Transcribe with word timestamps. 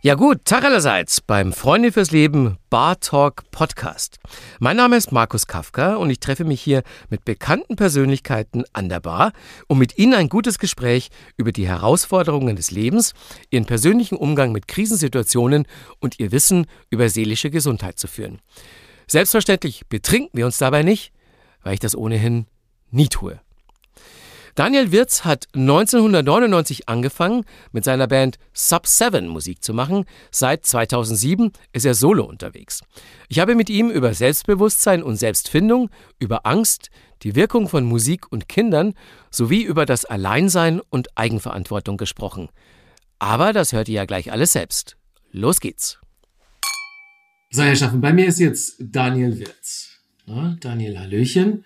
Ja 0.00 0.14
gut, 0.14 0.44
Tag 0.44 0.62
allerseits 0.62 1.20
beim 1.20 1.52
Freunde 1.52 1.90
fürs 1.90 2.12
Leben 2.12 2.56
Bar 2.70 3.00
Talk 3.00 3.50
Podcast. 3.50 4.20
Mein 4.60 4.76
Name 4.76 4.96
ist 4.96 5.10
Markus 5.10 5.48
Kafka 5.48 5.96
und 5.96 6.08
ich 6.08 6.20
treffe 6.20 6.44
mich 6.44 6.60
hier 6.60 6.84
mit 7.10 7.24
bekannten 7.24 7.74
Persönlichkeiten 7.74 8.62
an 8.72 8.88
der 8.88 9.00
Bar, 9.00 9.32
um 9.66 9.76
mit 9.76 9.98
ihnen 9.98 10.14
ein 10.14 10.28
gutes 10.28 10.60
Gespräch 10.60 11.08
über 11.36 11.50
die 11.50 11.66
Herausforderungen 11.66 12.54
des 12.54 12.70
Lebens, 12.70 13.12
ihren 13.50 13.66
persönlichen 13.66 14.16
Umgang 14.16 14.52
mit 14.52 14.68
Krisensituationen 14.68 15.66
und 15.98 16.20
ihr 16.20 16.30
Wissen 16.30 16.66
über 16.90 17.08
seelische 17.08 17.50
Gesundheit 17.50 17.98
zu 17.98 18.06
führen. 18.06 18.38
Selbstverständlich 19.08 19.88
betrinken 19.88 20.30
wir 20.32 20.46
uns 20.46 20.58
dabei 20.58 20.84
nicht, 20.84 21.12
weil 21.64 21.74
ich 21.74 21.80
das 21.80 21.96
ohnehin 21.96 22.46
nie 22.92 23.08
tue. 23.08 23.40
Daniel 24.58 24.90
Wirz 24.90 25.24
hat 25.24 25.46
1999 25.54 26.88
angefangen, 26.88 27.44
mit 27.70 27.84
seiner 27.84 28.08
Band 28.08 28.38
Sub 28.52 28.88
7 28.88 29.28
Musik 29.28 29.62
zu 29.62 29.72
machen. 29.72 30.04
Seit 30.32 30.66
2007 30.66 31.52
ist 31.72 31.86
er 31.86 31.94
solo 31.94 32.24
unterwegs. 32.24 32.80
Ich 33.28 33.38
habe 33.38 33.54
mit 33.54 33.70
ihm 33.70 33.88
über 33.88 34.12
Selbstbewusstsein 34.14 35.04
und 35.04 35.14
Selbstfindung, 35.14 35.90
über 36.18 36.44
Angst, 36.44 36.90
die 37.22 37.36
Wirkung 37.36 37.68
von 37.68 37.84
Musik 37.84 38.32
und 38.32 38.48
Kindern 38.48 38.94
sowie 39.30 39.62
über 39.62 39.86
das 39.86 40.04
Alleinsein 40.04 40.80
und 40.90 41.16
Eigenverantwortung 41.16 41.96
gesprochen. 41.96 42.48
Aber 43.20 43.52
das 43.52 43.72
hört 43.72 43.88
ihr 43.88 43.94
ja 43.94 44.06
gleich 44.06 44.32
alles 44.32 44.54
selbst. 44.54 44.96
Los 45.30 45.60
geht's. 45.60 46.00
So, 47.52 47.62
Herr 47.62 47.76
Schaffen, 47.76 48.00
bei 48.00 48.12
mir 48.12 48.26
ist 48.26 48.40
jetzt 48.40 48.74
Daniel 48.80 49.38
Wirz. 49.38 50.00
Daniel, 50.26 50.98
Hallöchen 50.98 51.64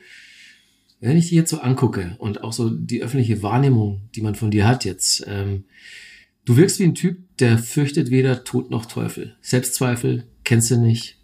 wenn 1.02 1.16
ich 1.16 1.24
dich 1.24 1.33
jetzt 1.33 1.51
so 1.51 1.59
angucke 1.59 2.15
und 2.19 2.45
auch 2.45 2.52
so 2.52 2.70
die 2.70 3.02
öffentliche 3.02 3.42
Wahrnehmung, 3.42 4.08
die 4.14 4.22
man 4.22 4.36
von 4.36 4.53
dir 4.53 4.69
hat 4.69 4.84
jetzt, 4.84 5.25
ähm, 5.27 5.64
du 6.44 6.56
wirkst 6.56 6.78
wie 6.78 6.84
ein 6.84 6.94
Typ, 6.94 7.19
der 7.39 7.59
fürchtet 7.59 8.11
weder 8.11 8.44
Tod 8.44 8.70
noch 8.70 8.86
Teufel. 8.86 9.36
Selbstzweifel 9.41 10.28
kennst 10.44 10.70
du 10.70 10.77
nicht, 10.77 11.19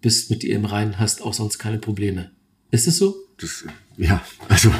bist 0.00 0.30
mit 0.30 0.44
dir 0.44 0.54
im 0.54 0.64
Reinen, 0.64 1.00
hast 1.00 1.22
auch 1.22 1.34
sonst 1.34 1.58
keine 1.58 1.78
Probleme. 1.78 2.30
Ist 2.70 2.86
es 2.86 2.98
so? 2.98 3.16
Das, 3.38 3.64
ja, 3.96 4.22
also 4.48 4.72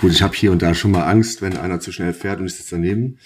gut, 0.00 0.12
ich 0.12 0.22
habe 0.22 0.34
hier 0.34 0.52
und 0.52 0.62
da 0.62 0.74
schon 0.74 0.90
mal 0.90 1.04
Angst, 1.04 1.42
wenn 1.42 1.58
einer 1.58 1.80
zu 1.80 1.92
schnell 1.92 2.14
fährt 2.14 2.40
und 2.40 2.46
ich 2.46 2.54
sitze 2.54 2.76
daneben. 2.76 3.18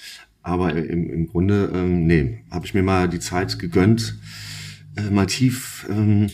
Aber 0.42 0.74
im, 0.74 1.10
im 1.10 1.28
Grunde, 1.28 1.70
ähm, 1.72 2.06
nee, 2.06 2.44
habe 2.50 2.66
ich 2.66 2.74
mir 2.74 2.82
mal 2.82 3.08
die 3.08 3.20
Zeit 3.20 3.60
gegönnt, 3.60 4.18
äh, 4.96 5.10
mal 5.10 5.26
tief 5.26 5.86
ähm, 5.88 6.28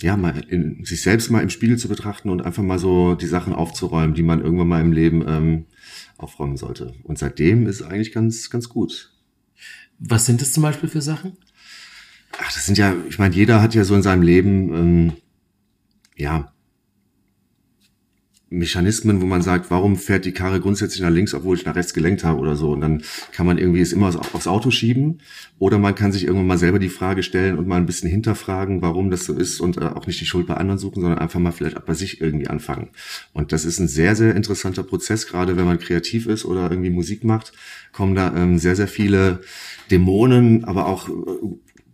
ja, 0.00 0.16
mal 0.16 0.38
in 0.48 0.84
sich 0.84 1.02
selbst 1.02 1.30
mal 1.30 1.42
im 1.42 1.50
Spiegel 1.50 1.76
zu 1.76 1.88
betrachten 1.88 2.30
und 2.30 2.42
einfach 2.42 2.62
mal 2.62 2.78
so 2.78 3.14
die 3.14 3.26
Sachen 3.26 3.52
aufzuräumen, 3.52 4.14
die 4.14 4.22
man 4.22 4.40
irgendwann 4.40 4.68
mal 4.68 4.80
im 4.80 4.92
Leben 4.92 5.24
ähm, 5.26 5.66
aufräumen 6.16 6.56
sollte. 6.56 6.94
Und 7.02 7.18
seitdem 7.18 7.66
ist 7.66 7.80
es 7.80 7.86
eigentlich 7.86 8.12
ganz, 8.12 8.50
ganz 8.50 8.68
gut. 8.68 9.12
Was 9.98 10.26
sind 10.26 10.40
das 10.40 10.52
zum 10.52 10.62
Beispiel 10.62 10.88
für 10.88 11.02
Sachen? 11.02 11.36
Ach, 12.40 12.52
das 12.52 12.66
sind 12.66 12.78
ja, 12.78 12.94
ich 13.08 13.18
meine, 13.18 13.34
jeder 13.34 13.60
hat 13.60 13.74
ja 13.74 13.84
so 13.84 13.94
in 13.94 14.02
seinem 14.02 14.22
Leben, 14.22 14.74
ähm, 14.74 15.12
ja, 16.16 16.52
Mechanismen, 18.50 19.20
wo 19.20 19.26
man 19.26 19.42
sagt, 19.42 19.70
warum 19.70 19.96
fährt 19.96 20.24
die 20.24 20.32
Karre 20.32 20.60
grundsätzlich 20.60 21.02
nach 21.02 21.10
links, 21.10 21.34
obwohl 21.34 21.56
ich 21.56 21.66
nach 21.66 21.76
rechts 21.76 21.92
gelenkt 21.92 22.24
habe 22.24 22.40
oder 22.40 22.56
so. 22.56 22.70
Und 22.70 22.80
dann 22.80 23.02
kann 23.32 23.44
man 23.44 23.58
irgendwie 23.58 23.82
es 23.82 23.92
immer 23.92 24.08
aufs 24.08 24.46
Auto 24.46 24.70
schieben 24.70 25.20
oder 25.58 25.78
man 25.78 25.94
kann 25.94 26.12
sich 26.12 26.24
irgendwann 26.24 26.46
mal 26.46 26.58
selber 26.58 26.78
die 26.78 26.88
Frage 26.88 27.22
stellen 27.22 27.58
und 27.58 27.68
mal 27.68 27.76
ein 27.76 27.84
bisschen 27.84 28.08
hinterfragen, 28.08 28.80
warum 28.80 29.10
das 29.10 29.26
so 29.26 29.34
ist 29.34 29.60
und 29.60 29.76
äh, 29.76 29.84
auch 29.84 30.06
nicht 30.06 30.20
die 30.20 30.26
Schuld 30.26 30.46
bei 30.46 30.54
anderen 30.54 30.78
suchen, 30.78 31.02
sondern 31.02 31.18
einfach 31.18 31.40
mal 31.40 31.52
vielleicht 31.52 31.76
auch 31.76 31.82
bei 31.82 31.92
sich 31.94 32.22
irgendwie 32.22 32.48
anfangen. 32.48 32.88
Und 33.34 33.52
das 33.52 33.66
ist 33.66 33.80
ein 33.80 33.88
sehr, 33.88 34.16
sehr 34.16 34.34
interessanter 34.34 34.82
Prozess, 34.82 35.26
gerade 35.26 35.58
wenn 35.58 35.66
man 35.66 35.78
kreativ 35.78 36.26
ist 36.26 36.46
oder 36.46 36.70
irgendwie 36.70 36.90
Musik 36.90 37.24
macht, 37.24 37.52
kommen 37.92 38.14
da 38.14 38.34
ähm, 38.34 38.58
sehr, 38.58 38.76
sehr 38.76 38.88
viele 38.88 39.40
Dämonen, 39.90 40.64
aber 40.64 40.86
auch 40.86 41.08
äh, 41.10 41.12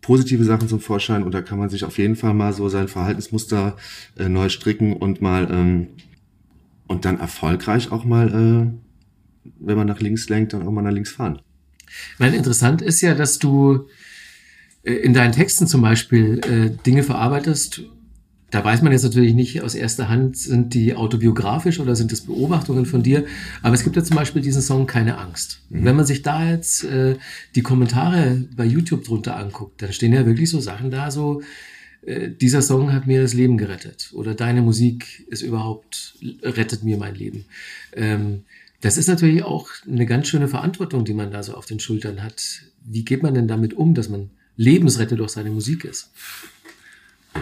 positive 0.02 0.44
Sachen 0.44 0.68
zum 0.68 0.80
Vorschein 0.80 1.24
und 1.24 1.32
da 1.32 1.42
kann 1.42 1.58
man 1.58 1.70
sich 1.70 1.82
auf 1.82 1.98
jeden 1.98 2.14
Fall 2.14 2.34
mal 2.34 2.52
so 2.52 2.68
sein 2.68 2.86
Verhaltensmuster 2.86 3.76
äh, 4.18 4.28
neu 4.28 4.50
stricken 4.50 4.92
und 4.92 5.20
mal 5.20 5.48
ähm, 5.50 5.86
und 6.86 7.04
dann 7.04 7.18
erfolgreich 7.18 7.90
auch 7.92 8.04
mal, 8.04 8.28
äh, 8.28 9.50
wenn 9.60 9.76
man 9.76 9.86
nach 9.86 10.00
links 10.00 10.28
lenkt, 10.28 10.52
dann 10.52 10.66
auch 10.66 10.70
mal 10.70 10.82
nach 10.82 10.92
links 10.92 11.10
fahren. 11.10 11.40
Weil 12.18 12.34
interessant 12.34 12.82
ist 12.82 13.00
ja, 13.00 13.14
dass 13.14 13.38
du 13.38 13.86
äh, 14.82 14.92
in 14.92 15.14
deinen 15.14 15.32
Texten 15.32 15.66
zum 15.66 15.82
Beispiel 15.82 16.40
äh, 16.40 16.70
Dinge 16.84 17.02
verarbeitest. 17.02 17.82
Da 18.50 18.64
weiß 18.64 18.82
man 18.82 18.92
jetzt 18.92 19.02
natürlich 19.02 19.34
nicht 19.34 19.62
aus 19.62 19.74
erster 19.74 20.08
Hand, 20.08 20.36
sind 20.36 20.74
die 20.74 20.94
autobiografisch 20.94 21.80
oder 21.80 21.96
sind 21.96 22.12
das 22.12 22.20
Beobachtungen 22.20 22.86
von 22.86 23.02
dir. 23.02 23.24
Aber 23.62 23.74
es 23.74 23.82
gibt 23.82 23.96
ja 23.96 24.04
zum 24.04 24.16
Beispiel 24.16 24.42
diesen 24.42 24.62
Song 24.62 24.86
Keine 24.86 25.18
Angst. 25.18 25.62
Mhm. 25.70 25.84
Wenn 25.84 25.96
man 25.96 26.06
sich 26.06 26.22
da 26.22 26.48
jetzt 26.48 26.84
äh, 26.84 27.16
die 27.56 27.62
Kommentare 27.62 28.44
bei 28.56 28.64
YouTube 28.64 29.04
drunter 29.04 29.36
anguckt, 29.36 29.82
dann 29.82 29.92
stehen 29.92 30.12
ja 30.12 30.24
wirklich 30.24 30.50
so 30.50 30.60
Sachen 30.60 30.92
da, 30.92 31.10
so 31.10 31.42
dieser 32.06 32.62
Song 32.62 32.92
hat 32.92 33.06
mir 33.06 33.22
das 33.22 33.34
Leben 33.34 33.56
gerettet 33.56 34.10
oder 34.12 34.34
deine 34.34 34.62
Musik 34.62 35.26
ist 35.28 35.42
überhaupt, 35.42 36.16
rettet 36.42 36.82
mir 36.82 36.96
mein 36.96 37.14
Leben. 37.14 37.46
Ähm, 37.92 38.44
das 38.80 38.98
ist 38.98 39.08
natürlich 39.08 39.42
auch 39.42 39.70
eine 39.88 40.04
ganz 40.04 40.28
schöne 40.28 40.48
Verantwortung, 40.48 41.04
die 41.04 41.14
man 41.14 41.30
da 41.30 41.42
so 41.42 41.54
auf 41.54 41.64
den 41.64 41.80
Schultern 41.80 42.22
hat. 42.22 42.62
Wie 42.84 43.04
geht 43.04 43.22
man 43.22 43.32
denn 43.32 43.48
damit 43.48 43.72
um, 43.72 43.94
dass 43.94 44.10
man 44.10 44.30
Lebensretter 44.56 45.16
durch 45.16 45.30
seine 45.30 45.50
Musik 45.50 45.84
ist? 45.84 46.12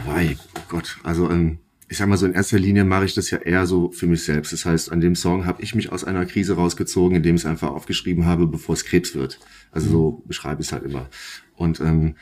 Wei, 0.07 0.37
oh 0.57 0.61
Gott, 0.69 0.99
also 1.03 1.29
ähm, 1.29 1.59
ich 1.89 1.99
sag 1.99 2.09
mal 2.09 2.17
so, 2.17 2.25
in 2.25 2.33
erster 2.33 2.59
Linie 2.59 2.85
mache 2.85 3.05
ich 3.05 3.15
das 3.15 3.31
ja 3.31 3.39
eher 3.39 3.67
so 3.67 3.91
für 3.91 4.07
mich 4.07 4.23
selbst. 4.23 4.53
Das 4.53 4.65
heißt, 4.65 4.91
an 4.93 5.01
dem 5.01 5.15
Song 5.15 5.45
habe 5.45 5.63
ich 5.63 5.75
mich 5.75 5.93
aus 5.93 6.05
einer 6.05 6.25
Krise 6.25 6.55
rausgezogen, 6.55 7.17
indem 7.17 7.35
ich 7.35 7.43
es 7.43 7.47
einfach 7.47 7.71
aufgeschrieben 7.71 8.25
habe, 8.25 8.47
bevor 8.47 8.75
es 8.75 8.85
Krebs 8.85 9.15
wird. 9.15 9.39
Also 9.73 9.91
so 9.91 10.23
beschreibe 10.27 10.63
ich 10.63 10.69
es 10.69 10.73
halt 10.73 10.85
immer. 10.85 11.11
Und 11.55 11.81
ähm, 11.81 12.15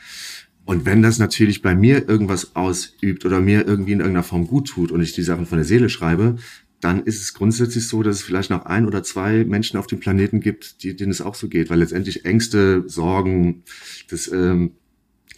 und 0.65 0.85
wenn 0.85 1.01
das 1.01 1.17
natürlich 1.17 1.61
bei 1.61 1.75
mir 1.75 2.07
irgendwas 2.07 2.55
ausübt 2.55 3.25
oder 3.25 3.39
mir 3.39 3.67
irgendwie 3.67 3.93
in 3.93 3.99
irgendeiner 3.99 4.23
Form 4.23 4.47
gut 4.47 4.67
tut 4.67 4.91
und 4.91 5.01
ich 5.01 5.13
die 5.13 5.23
Sachen 5.23 5.45
von 5.45 5.57
der 5.57 5.65
Seele 5.65 5.89
schreibe, 5.89 6.35
dann 6.79 7.03
ist 7.03 7.21
es 7.21 7.33
grundsätzlich 7.33 7.87
so, 7.87 8.03
dass 8.03 8.17
es 8.17 8.23
vielleicht 8.23 8.49
noch 8.49 8.65
ein 8.65 8.85
oder 8.85 9.03
zwei 9.03 9.43
Menschen 9.43 9.77
auf 9.77 9.87
dem 9.87 9.99
Planeten 9.99 10.39
gibt, 10.39 10.83
die, 10.83 10.95
denen 10.95 11.11
es 11.11 11.21
auch 11.21 11.35
so 11.35 11.47
geht. 11.47 11.69
Weil 11.69 11.79
letztendlich 11.79 12.25
Ängste, 12.25 12.83
Sorgen, 12.87 13.63
das, 14.09 14.31
ähm, 14.31 14.71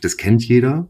das 0.01 0.17
kennt 0.17 0.44
jeder. 0.47 0.88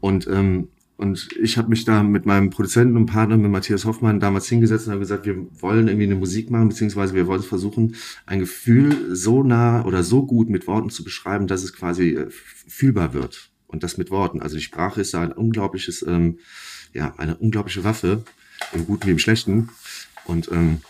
Und, 0.00 0.26
ähm, 0.26 0.68
und 0.98 1.28
ich 1.40 1.58
habe 1.58 1.68
mich 1.68 1.84
da 1.84 2.02
mit 2.02 2.26
meinem 2.26 2.50
Produzenten 2.50 2.96
und 2.96 3.06
Partner, 3.06 3.36
mit 3.36 3.50
Matthias 3.50 3.84
Hoffmann, 3.84 4.20
damals 4.20 4.48
hingesetzt 4.48 4.86
und 4.86 4.92
habe 4.92 5.00
gesagt, 5.00 5.26
wir 5.26 5.46
wollen 5.60 5.88
irgendwie 5.88 6.06
eine 6.06 6.14
Musik 6.14 6.50
machen, 6.50 6.68
beziehungsweise 6.68 7.14
wir 7.14 7.26
wollen 7.26 7.42
versuchen, 7.42 7.94
ein 8.24 8.40
Gefühl 8.40 9.14
so 9.14 9.42
nah 9.42 9.84
oder 9.84 10.02
so 10.02 10.26
gut 10.26 10.48
mit 10.48 10.66
Worten 10.66 10.90
zu 10.90 11.04
beschreiben, 11.04 11.46
dass 11.46 11.62
es 11.62 11.72
quasi 11.72 12.10
äh, 12.10 12.26
fühlbar 12.30 13.14
wird 13.14 13.50
und 13.66 13.82
das 13.82 13.98
mit 13.98 14.10
Worten. 14.10 14.40
Also 14.40 14.56
die 14.56 14.62
Sprache 14.62 15.00
ist 15.00 15.14
da 15.14 15.22
ein 15.22 15.32
unglaubliches, 15.32 16.04
ähm, 16.06 16.38
ja, 16.92 17.14
eine 17.16 17.36
unglaubliche 17.36 17.84
Waffe, 17.84 18.24
im 18.72 18.86
Guten 18.86 19.06
wie 19.06 19.12
im 19.12 19.18
Schlechten. 19.18 19.70
Und, 20.24 20.50
ähm, 20.50 20.80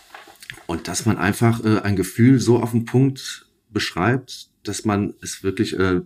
und 0.65 0.87
dass 0.87 1.05
man 1.05 1.17
einfach 1.17 1.63
äh, 1.63 1.79
ein 1.79 1.95
Gefühl 1.95 2.39
so 2.39 2.59
auf 2.59 2.71
den 2.71 2.85
Punkt 2.85 3.47
beschreibt, 3.69 4.49
dass 4.63 4.85
man 4.85 5.13
es 5.21 5.43
wirklich 5.43 5.77
äh, 5.77 6.01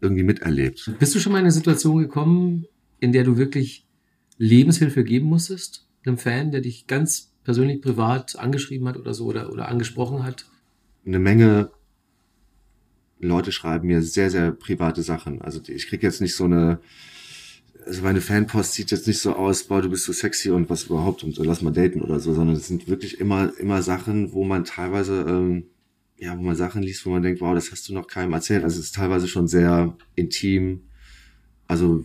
irgendwie 0.00 0.22
miterlebt. 0.22 0.92
Bist 0.98 1.14
du 1.14 1.20
schon 1.20 1.32
mal 1.32 1.38
in 1.38 1.44
eine 1.44 1.52
Situation 1.52 1.98
gekommen, 1.98 2.66
in 3.00 3.12
der 3.12 3.24
du 3.24 3.36
wirklich 3.36 3.86
Lebenshilfe 4.38 5.04
geben 5.04 5.26
musstest? 5.26 5.86
Einem 6.04 6.18
Fan, 6.18 6.52
der 6.52 6.60
dich 6.60 6.86
ganz 6.86 7.32
persönlich 7.44 7.80
privat 7.80 8.36
angeschrieben 8.38 8.86
hat 8.88 8.96
oder 8.96 9.14
so 9.14 9.26
oder, 9.26 9.52
oder 9.52 9.68
angesprochen 9.68 10.24
hat? 10.24 10.46
Eine 11.04 11.18
Menge 11.18 11.70
Leute 13.18 13.52
schreiben 13.52 13.88
mir 13.88 14.02
sehr, 14.02 14.30
sehr 14.30 14.52
private 14.52 15.02
Sachen. 15.02 15.40
Also 15.42 15.60
ich 15.66 15.88
krieg 15.88 16.02
jetzt 16.02 16.20
nicht 16.20 16.34
so 16.34 16.44
eine, 16.44 16.80
also 17.86 18.02
meine 18.02 18.20
Fanpost 18.20 18.74
sieht 18.74 18.90
jetzt 18.90 19.06
nicht 19.06 19.20
so 19.20 19.34
aus, 19.34 19.64
boah, 19.64 19.80
du 19.80 19.90
bist 19.90 20.04
so 20.04 20.12
sexy 20.12 20.50
und 20.50 20.68
was 20.68 20.84
überhaupt 20.84 21.24
und 21.24 21.34
so, 21.34 21.42
lass 21.42 21.62
mal 21.62 21.72
daten 21.72 22.02
oder 22.02 22.20
so, 22.20 22.34
sondern 22.34 22.56
es 22.56 22.68
sind 22.68 22.88
wirklich 22.88 23.20
immer, 23.20 23.52
immer 23.58 23.82
Sachen, 23.82 24.32
wo 24.32 24.44
man 24.44 24.64
teilweise, 24.64 25.24
ähm, 25.28 25.64
ja, 26.18 26.36
wo 26.36 26.42
man 26.42 26.56
Sachen 26.56 26.82
liest, 26.82 27.06
wo 27.06 27.10
man 27.10 27.22
denkt, 27.22 27.40
wow, 27.40 27.54
das 27.54 27.70
hast 27.72 27.88
du 27.88 27.94
noch 27.94 28.06
keinem 28.06 28.32
erzählt. 28.32 28.64
Also 28.64 28.78
es 28.80 28.86
ist 28.86 28.94
teilweise 28.94 29.28
schon 29.28 29.48
sehr 29.48 29.96
intim. 30.14 30.82
Also 31.66 32.04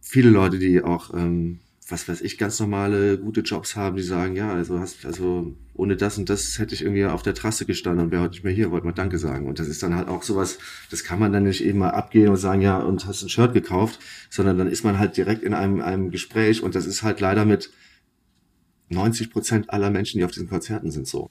viele 0.00 0.30
Leute, 0.30 0.58
die 0.58 0.82
auch 0.82 1.12
ähm, 1.14 1.60
was 1.88 2.06
weiß 2.06 2.20
ich, 2.20 2.36
ganz 2.36 2.60
normale, 2.60 3.18
gute 3.18 3.40
Jobs 3.40 3.74
haben, 3.74 3.96
die 3.96 4.02
sagen, 4.02 4.36
ja, 4.36 4.52
also 4.52 4.78
hast, 4.78 5.06
also 5.06 5.54
ohne 5.74 5.96
das 5.96 6.18
und 6.18 6.28
das 6.28 6.58
hätte 6.58 6.74
ich 6.74 6.82
irgendwie 6.82 7.06
auf 7.06 7.22
der 7.22 7.34
Trasse 7.34 7.64
gestanden 7.64 8.06
und 8.06 8.12
wäre 8.12 8.22
heute 8.22 8.32
nicht 8.32 8.44
mehr 8.44 8.52
hier, 8.52 8.70
wollte 8.70 8.86
mal 8.86 8.92
Danke 8.92 9.18
sagen. 9.18 9.46
Und 9.46 9.58
das 9.58 9.68
ist 9.68 9.82
dann 9.82 9.94
halt 9.94 10.08
auch 10.08 10.22
sowas, 10.22 10.58
das 10.90 11.02
kann 11.02 11.18
man 11.18 11.32
dann 11.32 11.44
nicht 11.44 11.64
eben 11.64 11.78
mal 11.78 11.90
abgehen 11.90 12.28
und 12.28 12.36
sagen, 12.36 12.60
ja, 12.60 12.78
und 12.78 13.06
hast 13.06 13.22
ein 13.22 13.30
Shirt 13.30 13.54
gekauft, 13.54 14.00
sondern 14.28 14.58
dann 14.58 14.68
ist 14.68 14.84
man 14.84 14.98
halt 14.98 15.16
direkt 15.16 15.42
in 15.42 15.54
einem, 15.54 15.80
einem 15.80 16.10
Gespräch 16.10 16.62
und 16.62 16.74
das 16.74 16.84
ist 16.84 17.02
halt 17.02 17.20
leider 17.20 17.46
mit 17.46 17.70
90 18.90 19.30
Prozent 19.30 19.70
aller 19.70 19.90
Menschen, 19.90 20.18
die 20.18 20.24
auf 20.24 20.30
diesen 20.30 20.48
Konzerten 20.48 20.90
sind, 20.90 21.06
so. 21.06 21.30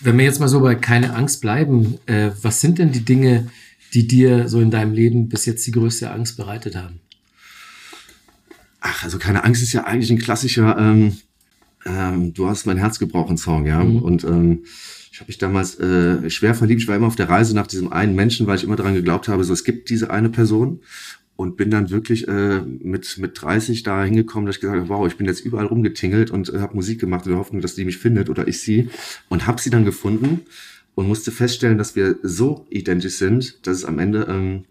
Wenn 0.00 0.18
wir 0.18 0.24
jetzt 0.24 0.40
mal 0.40 0.48
so 0.48 0.60
bei 0.60 0.74
keine 0.74 1.14
Angst 1.14 1.40
bleiben, 1.40 1.98
äh, 2.06 2.30
was 2.42 2.60
sind 2.60 2.78
denn 2.78 2.90
die 2.90 3.04
Dinge, 3.04 3.48
die 3.94 4.08
dir 4.08 4.48
so 4.48 4.60
in 4.60 4.72
deinem 4.72 4.92
Leben 4.92 5.28
bis 5.28 5.46
jetzt 5.46 5.64
die 5.66 5.70
größte 5.70 6.10
Angst 6.10 6.36
bereitet 6.36 6.74
haben? 6.74 7.00
Ach, 8.82 9.04
also 9.04 9.18
keine 9.18 9.44
Angst 9.44 9.62
ist 9.62 9.72
ja 9.72 9.84
eigentlich 9.84 10.10
ein 10.10 10.18
klassischer, 10.18 10.76
ähm, 10.78 11.16
ähm, 11.86 12.34
Du 12.34 12.48
hast 12.48 12.66
mein 12.66 12.76
Herz 12.76 12.98
gebrochen 12.98 13.36
Song, 13.36 13.66
ja. 13.66 13.82
Mhm. 13.82 14.02
Und 14.02 14.24
ähm, 14.24 14.64
ich 15.10 15.20
habe 15.20 15.28
mich 15.28 15.38
damals 15.38 15.78
äh, 15.78 16.28
schwer 16.30 16.54
verliebt. 16.54 16.82
Ich 16.82 16.88
war 16.88 16.96
immer 16.96 17.06
auf 17.06 17.16
der 17.16 17.28
Reise 17.28 17.54
nach 17.54 17.66
diesem 17.66 17.92
einen 17.92 18.14
Menschen, 18.14 18.46
weil 18.46 18.56
ich 18.56 18.64
immer 18.64 18.76
daran 18.76 18.94
geglaubt 18.94 19.28
habe, 19.28 19.44
so 19.44 19.52
es 19.52 19.64
gibt 19.64 19.90
diese 19.90 20.10
eine 20.10 20.28
Person 20.28 20.80
und 21.36 21.56
bin 21.56 21.70
dann 21.70 21.90
wirklich 21.90 22.28
äh, 22.28 22.60
mit 22.60 23.18
mit 23.18 23.40
30 23.40 23.82
da 23.82 24.04
hingekommen, 24.04 24.46
dass 24.46 24.56
ich 24.56 24.60
gesagt 24.60 24.78
habe, 24.78 24.88
wow, 24.88 25.06
ich 25.06 25.16
bin 25.16 25.26
jetzt 25.26 25.44
überall 25.44 25.66
rumgetingelt 25.66 26.30
und 26.30 26.52
äh, 26.52 26.60
habe 26.60 26.74
Musik 26.74 27.00
gemacht 27.00 27.26
in 27.26 27.32
der 27.32 27.38
Hoffnung, 27.38 27.60
dass 27.60 27.74
die 27.74 27.84
mich 27.84 27.98
findet 27.98 28.30
oder 28.30 28.48
ich 28.48 28.60
sie 28.60 28.90
und 29.28 29.46
habe 29.46 29.60
sie 29.60 29.70
dann 29.70 29.84
gefunden 29.84 30.42
und 30.94 31.08
musste 31.08 31.30
feststellen, 31.30 31.78
dass 31.78 31.96
wir 31.96 32.16
so 32.22 32.66
identisch 32.70 33.14
sind, 33.14 33.66
dass 33.66 33.78
es 33.78 33.84
am 33.84 33.98
Ende 33.98 34.26
ähm, 34.28 34.64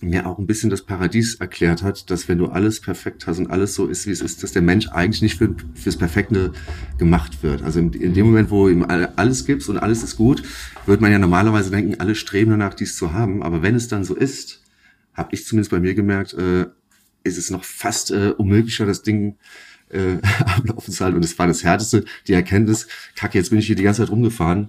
mir 0.00 0.26
auch 0.26 0.38
ein 0.38 0.46
bisschen 0.46 0.68
das 0.68 0.82
Paradies 0.82 1.36
erklärt 1.36 1.82
hat, 1.82 2.10
dass 2.10 2.28
wenn 2.28 2.38
du 2.38 2.46
alles 2.46 2.80
perfekt 2.80 3.26
hast 3.26 3.38
und 3.38 3.50
alles 3.50 3.74
so 3.74 3.86
ist, 3.86 4.06
wie 4.06 4.10
es 4.10 4.20
ist, 4.20 4.42
dass 4.42 4.52
der 4.52 4.62
Mensch 4.62 4.88
eigentlich 4.88 5.22
nicht 5.22 5.38
für, 5.38 5.54
fürs 5.74 5.96
Perfekte 5.96 6.52
gemacht 6.98 7.42
wird. 7.42 7.62
Also 7.62 7.80
in, 7.80 7.92
in 7.92 8.12
dem 8.12 8.26
Moment, 8.26 8.50
wo 8.50 8.68
ihm 8.68 8.84
alles 8.84 9.46
gibst 9.46 9.68
und 9.68 9.78
alles 9.78 10.02
ist 10.02 10.16
gut, 10.16 10.42
wird 10.84 11.00
man 11.00 11.12
ja 11.12 11.18
normalerweise 11.18 11.70
denken, 11.70 11.98
alle 11.98 12.14
streben 12.14 12.50
danach, 12.50 12.74
dies 12.74 12.96
zu 12.96 13.12
haben. 13.12 13.42
Aber 13.42 13.62
wenn 13.62 13.74
es 13.74 13.88
dann 13.88 14.04
so 14.04 14.14
ist, 14.14 14.62
habe 15.14 15.30
ich 15.32 15.46
zumindest 15.46 15.70
bei 15.70 15.80
mir 15.80 15.94
gemerkt, 15.94 16.34
äh, 16.34 16.66
ist 17.24 17.38
es 17.38 17.50
noch 17.50 17.64
fast 17.64 18.10
äh, 18.10 18.34
unmöglicher, 18.36 18.84
das 18.84 19.02
Ding 19.02 19.36
äh, 19.88 20.16
ablaufen 20.44 20.92
zu 20.92 21.02
halten. 21.02 21.16
Und 21.16 21.24
es 21.24 21.38
war 21.38 21.46
das 21.46 21.64
Härteste, 21.64 22.04
die 22.26 22.34
Erkenntnis, 22.34 22.86
kacke, 23.14 23.38
jetzt 23.38 23.48
bin 23.48 23.58
ich 23.58 23.66
hier 23.66 23.76
die 23.76 23.82
ganze 23.82 24.02
Zeit 24.02 24.10
rumgefahren 24.10 24.68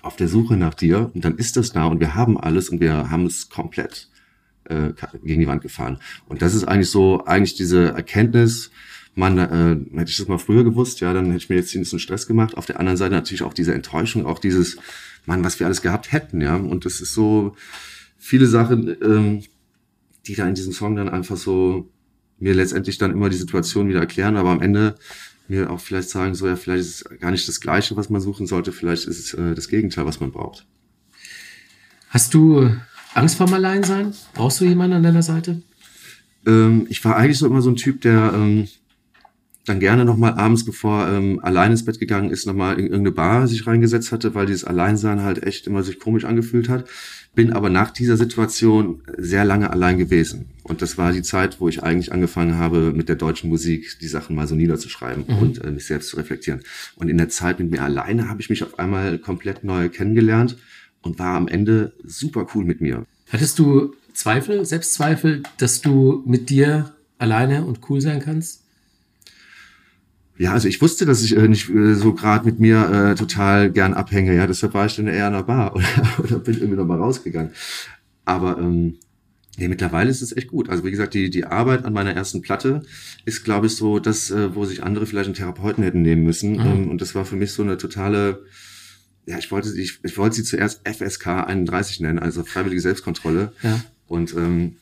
auf 0.00 0.16
der 0.16 0.28
Suche 0.28 0.56
nach 0.56 0.74
dir 0.74 1.10
und 1.14 1.24
dann 1.24 1.36
ist 1.36 1.56
das 1.56 1.72
da 1.72 1.86
und 1.86 2.00
wir 2.00 2.14
haben 2.14 2.38
alles 2.38 2.68
und 2.68 2.80
wir 2.80 3.10
haben 3.10 3.26
es 3.26 3.48
komplett 3.48 4.08
äh, 4.64 4.92
gegen 5.22 5.40
die 5.40 5.46
Wand 5.46 5.62
gefahren. 5.62 5.98
Und 6.26 6.42
das 6.42 6.54
ist 6.54 6.64
eigentlich 6.64 6.90
so, 6.90 7.24
eigentlich 7.24 7.54
diese 7.54 7.88
Erkenntnis, 7.88 8.70
man, 9.14 9.38
äh, 9.38 9.98
hätte 9.98 10.10
ich 10.10 10.16
das 10.16 10.26
mal 10.26 10.38
früher 10.38 10.64
gewusst, 10.64 11.00
ja, 11.00 11.12
dann 11.12 11.26
hätte 11.26 11.36
ich 11.36 11.48
mir 11.48 11.56
jetzt 11.56 11.74
ein 11.74 11.80
bisschen 11.80 12.00
Stress 12.00 12.26
gemacht. 12.26 12.56
Auf 12.56 12.66
der 12.66 12.80
anderen 12.80 12.96
Seite 12.96 13.14
natürlich 13.14 13.42
auch 13.42 13.54
diese 13.54 13.72
Enttäuschung, 13.72 14.26
auch 14.26 14.40
dieses, 14.40 14.76
Mann, 15.26 15.44
was 15.44 15.58
wir 15.58 15.66
alles 15.66 15.82
gehabt 15.82 16.12
hätten, 16.12 16.40
ja. 16.40 16.56
Und 16.56 16.84
das 16.84 17.00
ist 17.00 17.14
so 17.14 17.56
viele 18.18 18.46
Sachen, 18.46 18.96
ähm, 19.02 19.42
die 20.26 20.34
da 20.34 20.46
in 20.48 20.54
diesem 20.54 20.72
Song 20.72 20.96
dann 20.96 21.08
einfach 21.08 21.36
so 21.36 21.90
mir 22.38 22.54
letztendlich 22.54 22.98
dann 22.98 23.12
immer 23.12 23.28
die 23.28 23.36
Situation 23.36 23.88
wieder 23.88 24.00
erklären, 24.00 24.36
aber 24.36 24.50
am 24.50 24.60
Ende 24.60 24.96
mir 25.46 25.70
auch 25.70 25.80
vielleicht 25.80 26.08
sagen, 26.08 26.34
so 26.34 26.46
ja, 26.46 26.56
vielleicht 26.56 26.80
ist 26.80 27.06
es 27.10 27.20
gar 27.20 27.30
nicht 27.30 27.46
das 27.46 27.60
Gleiche, 27.60 27.96
was 27.96 28.10
man 28.10 28.20
suchen 28.20 28.46
sollte, 28.46 28.72
vielleicht 28.72 29.06
ist 29.06 29.18
es 29.18 29.34
äh, 29.34 29.54
das 29.54 29.68
Gegenteil, 29.68 30.06
was 30.06 30.20
man 30.20 30.32
braucht. 30.32 30.66
Hast 32.08 32.32
du 32.34 32.70
Angst 33.14 33.36
vorm 33.36 33.54
Alleinsein? 33.54 34.12
Brauchst 34.34 34.60
du 34.60 34.64
jemanden 34.64 34.96
an 34.96 35.02
deiner 35.02 35.22
Seite? 35.22 35.62
Ähm, 36.46 36.86
ich 36.90 37.04
war 37.04 37.16
eigentlich 37.16 37.38
so 37.38 37.46
immer 37.46 37.62
so 37.62 37.70
ein 37.70 37.76
Typ, 37.76 38.00
der 38.00 38.32
ähm, 38.34 38.68
dann 39.64 39.80
gerne 39.80 40.04
nochmal 40.04 40.34
abends, 40.34 40.64
bevor 40.64 41.08
ähm, 41.08 41.40
allein 41.42 41.70
ins 41.70 41.84
Bett 41.84 41.98
gegangen 41.98 42.30
ist, 42.30 42.46
nochmal 42.46 42.74
in 42.74 42.86
irgendeine 42.86 43.12
Bar 43.12 43.46
sich 43.46 43.66
reingesetzt 43.66 44.12
hatte, 44.12 44.34
weil 44.34 44.46
dieses 44.46 44.64
Alleinsein 44.64 45.22
halt 45.22 45.42
echt 45.42 45.66
immer 45.66 45.82
sich 45.82 45.98
komisch 45.98 46.24
angefühlt 46.24 46.68
hat. 46.68 46.86
Bin 47.34 47.52
aber 47.52 47.70
nach 47.70 47.90
dieser 47.90 48.16
Situation 48.16 49.02
sehr 49.16 49.44
lange 49.44 49.70
allein 49.70 49.96
gewesen. 49.96 50.46
Und 50.62 50.82
das 50.82 50.98
war 50.98 51.12
die 51.12 51.22
Zeit, 51.22 51.60
wo 51.60 51.68
ich 51.68 51.82
eigentlich 51.82 52.12
angefangen 52.12 52.58
habe, 52.58 52.92
mit 52.94 53.08
der 53.08 53.16
deutschen 53.16 53.48
Musik 53.48 53.98
die 54.00 54.08
Sachen 54.08 54.36
mal 54.36 54.46
so 54.46 54.54
niederzuschreiben 54.54 55.24
mhm. 55.26 55.38
und 55.38 55.64
äh, 55.64 55.70
mich 55.70 55.86
selbst 55.86 56.10
zu 56.10 56.16
reflektieren. 56.16 56.60
Und 56.96 57.08
in 57.08 57.16
der 57.16 57.28
Zeit 57.28 57.58
mit 57.58 57.70
mir 57.70 57.82
alleine 57.82 58.28
habe 58.28 58.40
ich 58.40 58.50
mich 58.50 58.62
auf 58.62 58.78
einmal 58.78 59.18
komplett 59.18 59.64
neu 59.64 59.88
kennengelernt 59.88 60.56
und 61.04 61.18
war 61.18 61.36
am 61.36 61.48
Ende 61.48 61.92
super 62.04 62.46
cool 62.54 62.64
mit 62.64 62.80
mir. 62.80 63.06
Hattest 63.30 63.58
du 63.58 63.94
Zweifel, 64.12 64.64
Selbstzweifel, 64.64 65.42
dass 65.58 65.80
du 65.80 66.22
mit 66.26 66.50
dir 66.50 66.92
alleine 67.18 67.64
und 67.64 67.80
cool 67.88 68.00
sein 68.00 68.20
kannst? 68.20 68.62
Ja, 70.36 70.52
also 70.52 70.66
ich 70.66 70.82
wusste, 70.82 71.06
dass 71.06 71.22
ich 71.22 71.36
äh, 71.36 71.46
nicht 71.46 71.70
äh, 71.70 71.94
so 71.94 72.12
gerade 72.12 72.44
mit 72.44 72.58
mir 72.58 72.90
äh, 72.90 73.14
total 73.14 73.70
gern 73.70 73.94
abhänge. 73.94 74.34
Ja, 74.34 74.46
deshalb 74.46 74.74
war 74.74 74.86
ich 74.86 74.96
dann 74.96 75.06
eher 75.06 75.28
in 75.28 75.32
der 75.32 75.44
Bar 75.44 75.76
oder, 75.76 75.84
oder 76.18 76.38
bin 76.38 76.54
irgendwie 76.54 76.76
noch 76.76 76.86
mal 76.86 76.98
rausgegangen. 76.98 77.52
Aber 78.24 78.58
ähm, 78.58 78.96
ja, 79.56 79.68
mittlerweile 79.68 80.10
ist 80.10 80.22
es 80.22 80.36
echt 80.36 80.48
gut. 80.48 80.68
Also 80.68 80.84
wie 80.84 80.90
gesagt, 80.90 81.14
die, 81.14 81.30
die 81.30 81.44
Arbeit 81.44 81.84
an 81.84 81.92
meiner 81.92 82.12
ersten 82.12 82.42
Platte 82.42 82.82
ist, 83.24 83.44
glaube 83.44 83.66
ich, 83.66 83.76
so 83.76 84.00
das, 84.00 84.30
äh, 84.30 84.54
wo 84.56 84.64
sich 84.64 84.82
andere 84.82 85.06
vielleicht 85.06 85.26
einen 85.26 85.36
Therapeuten 85.36 85.84
hätten 85.84 86.02
nehmen 86.02 86.24
müssen. 86.24 86.54
Mhm. 86.54 86.66
Ähm, 86.66 86.90
und 86.90 87.00
das 87.00 87.14
war 87.14 87.24
für 87.24 87.36
mich 87.36 87.52
so 87.52 87.62
eine 87.62 87.78
totale 87.78 88.44
ja, 89.26 89.38
ich 89.38 89.50
wollte, 89.50 89.78
ich, 89.78 90.00
ich 90.02 90.18
wollte 90.18 90.36
sie 90.36 90.44
zuerst 90.44 90.86
FSK 90.86 91.26
31 91.46 92.00
nennen, 92.00 92.18
also 92.18 92.44
freiwillige 92.44 92.80
Selbstkontrolle. 92.80 93.52
Ja. 93.62 93.82
Und 94.06 94.34
ähm, 94.34 94.76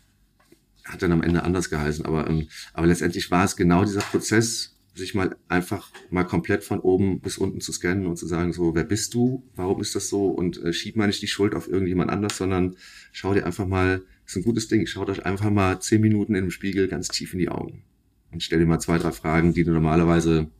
hat 0.84 1.02
dann 1.02 1.12
am 1.12 1.22
Ende 1.22 1.44
anders 1.44 1.70
geheißen. 1.70 2.04
Aber, 2.04 2.28
ähm, 2.28 2.48
aber 2.74 2.86
letztendlich 2.86 3.30
war 3.30 3.44
es 3.44 3.56
genau 3.56 3.84
dieser 3.84 4.00
Prozess, 4.00 4.76
sich 4.94 5.14
mal 5.14 5.36
einfach 5.48 5.90
mal 6.10 6.24
komplett 6.24 6.64
von 6.64 6.78
oben 6.78 7.20
bis 7.20 7.38
unten 7.38 7.60
zu 7.60 7.72
scannen 7.72 8.06
und 8.06 8.16
zu 8.16 8.26
sagen, 8.26 8.52
so, 8.52 8.74
wer 8.74 8.84
bist 8.84 9.14
du? 9.14 9.42
Warum 9.56 9.80
ist 9.80 9.94
das 9.94 10.08
so? 10.08 10.26
Und 10.26 10.62
äh, 10.62 10.72
schieb 10.72 10.96
mal 10.96 11.06
nicht 11.06 11.22
die 11.22 11.28
Schuld 11.28 11.54
auf 11.54 11.66
irgendjemand 11.68 12.10
anders, 12.10 12.36
sondern 12.36 12.76
schau 13.10 13.32
dir 13.32 13.46
einfach 13.46 13.66
mal, 13.66 14.02
ist 14.26 14.36
ein 14.36 14.44
gutes 14.44 14.68
Ding, 14.68 14.86
schaut 14.86 15.08
euch 15.08 15.24
einfach 15.24 15.50
mal 15.50 15.80
zehn 15.80 16.00
Minuten 16.02 16.34
in 16.34 16.44
dem 16.44 16.50
Spiegel 16.50 16.88
ganz 16.88 17.08
tief 17.08 17.32
in 17.32 17.38
die 17.38 17.48
Augen. 17.48 17.84
Und 18.32 18.42
stell 18.42 18.58
dir 18.58 18.66
mal 18.66 18.80
zwei, 18.80 18.98
drei 18.98 19.12
Fragen, 19.12 19.54
die 19.54 19.64
du 19.64 19.72
normalerweise 19.72 20.50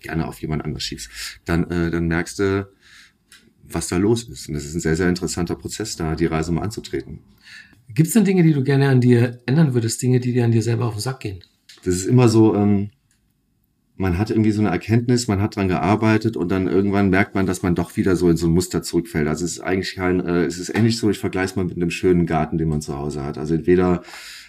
gerne 0.00 0.26
auf 0.26 0.40
jemand 0.40 0.64
anders 0.64 0.82
schiebst, 0.82 1.10
dann, 1.44 1.70
äh, 1.70 1.90
dann 1.90 2.08
merkst 2.08 2.38
du, 2.38 2.68
was 3.68 3.88
da 3.88 3.96
los 3.96 4.24
ist. 4.24 4.48
Und 4.48 4.54
das 4.54 4.64
ist 4.64 4.74
ein 4.74 4.80
sehr, 4.80 4.96
sehr 4.96 5.08
interessanter 5.08 5.56
Prozess, 5.56 5.96
da 5.96 6.14
die 6.14 6.26
Reise 6.26 6.52
mal 6.52 6.62
anzutreten. 6.62 7.20
Gibt 7.88 8.08
es 8.08 8.14
denn 8.14 8.24
Dinge, 8.24 8.42
die 8.42 8.52
du 8.52 8.62
gerne 8.62 8.88
an 8.88 9.00
dir 9.00 9.40
ändern 9.46 9.74
würdest, 9.74 10.02
Dinge, 10.02 10.20
die 10.20 10.32
dir 10.32 10.44
an 10.44 10.52
dir 10.52 10.62
selber 10.62 10.86
auf 10.86 10.94
den 10.94 11.00
Sack 11.00 11.20
gehen? 11.20 11.40
Das 11.84 11.94
ist 11.94 12.06
immer 12.06 12.28
so, 12.28 12.54
ähm, 12.54 12.90
man 13.96 14.18
hat 14.18 14.30
irgendwie 14.30 14.50
so 14.50 14.60
eine 14.60 14.70
Erkenntnis, 14.70 15.28
man 15.28 15.40
hat 15.40 15.56
dran 15.56 15.68
gearbeitet 15.68 16.36
und 16.36 16.50
dann 16.50 16.66
irgendwann 16.66 17.08
merkt 17.08 17.34
man, 17.34 17.46
dass 17.46 17.62
man 17.62 17.74
doch 17.74 17.96
wieder 17.96 18.16
so 18.16 18.28
in 18.28 18.36
so 18.36 18.46
ein 18.46 18.52
Muster 18.52 18.82
zurückfällt. 18.82 19.26
Also 19.26 19.44
es 19.44 19.52
ist 19.52 19.60
eigentlich 19.60 19.94
kein, 19.94 20.20
äh, 20.20 20.44
es 20.44 20.58
ist 20.58 20.74
ähnlich 20.74 20.98
so, 20.98 21.08
ich 21.08 21.18
vergleiche 21.18 21.46
es 21.46 21.56
mal 21.56 21.64
mit 21.64 21.76
einem 21.76 21.90
schönen 21.90 22.26
Garten, 22.26 22.58
den 22.58 22.68
man 22.68 22.82
zu 22.82 22.98
Hause 22.98 23.24
hat. 23.24 23.38
Also 23.38 23.54
entweder 23.54 24.02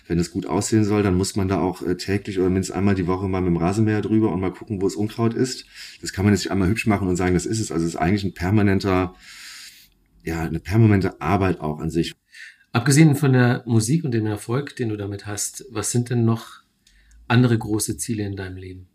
wenn 0.07 0.19
es 0.19 0.31
gut 0.31 0.45
aussehen 0.45 0.86
soll, 0.86 1.04
dann 1.04 1.15
muss 1.15 1.36
man 1.36 1.48
da 1.48 1.59
auch 1.59 1.81
äh, 1.81 1.98
täglich 1.98 2.39
oder 2.39 2.50
mindestens 2.50 2.75
einmal 2.75 2.95
die 2.95 3.07
Woche 3.07 3.27
mal 3.27 3.42
mit 3.42 3.50
dem 3.50 3.57
Rasenmäher 3.57 4.01
drüber 4.01 4.31
und 4.31 4.39
mal 4.39 4.51
gucken, 4.51 4.81
wo 4.81 4.88
es 4.88 4.95
Unkraut 4.95 5.33
ist. 5.33 5.65
Das 6.01 6.13
kann 6.13 6.25
man 6.25 6.33
jetzt 6.33 6.42
nicht 6.42 6.51
einmal 6.51 6.69
hübsch 6.69 6.88
machen 6.88 7.07
und 7.07 7.15
sagen, 7.15 7.33
das 7.33 7.45
ist 7.45 7.59
es. 7.59 7.71
Also 7.71 7.86
es 7.86 7.94
ist 7.94 8.00
eigentlich 8.00 8.24
ein 8.24 8.33
permanenter, 8.33 9.15
ja, 10.24 10.44
eine 10.44 10.59
permanente 10.59 11.21
Arbeit 11.21 11.59
auch 11.59 11.80
an 11.80 11.89
sich. 11.89 12.13
Abgesehen 12.71 13.15
von 13.15 13.33
der 13.33 13.63
Musik 13.65 14.04
und 14.04 14.12
dem 14.12 14.25
Erfolg, 14.25 14.75
den 14.75 14.89
du 14.89 14.98
damit 14.98 15.25
hast, 15.25 15.65
was 15.71 15.92
sind 15.92 16.10
denn 16.10 16.25
noch 16.25 16.62
andere 17.27 17.57
große 17.57 17.98
Ziele 17.98 18.24
in 18.24 18.36
deinem 18.36 18.57
Leben? 18.57 18.88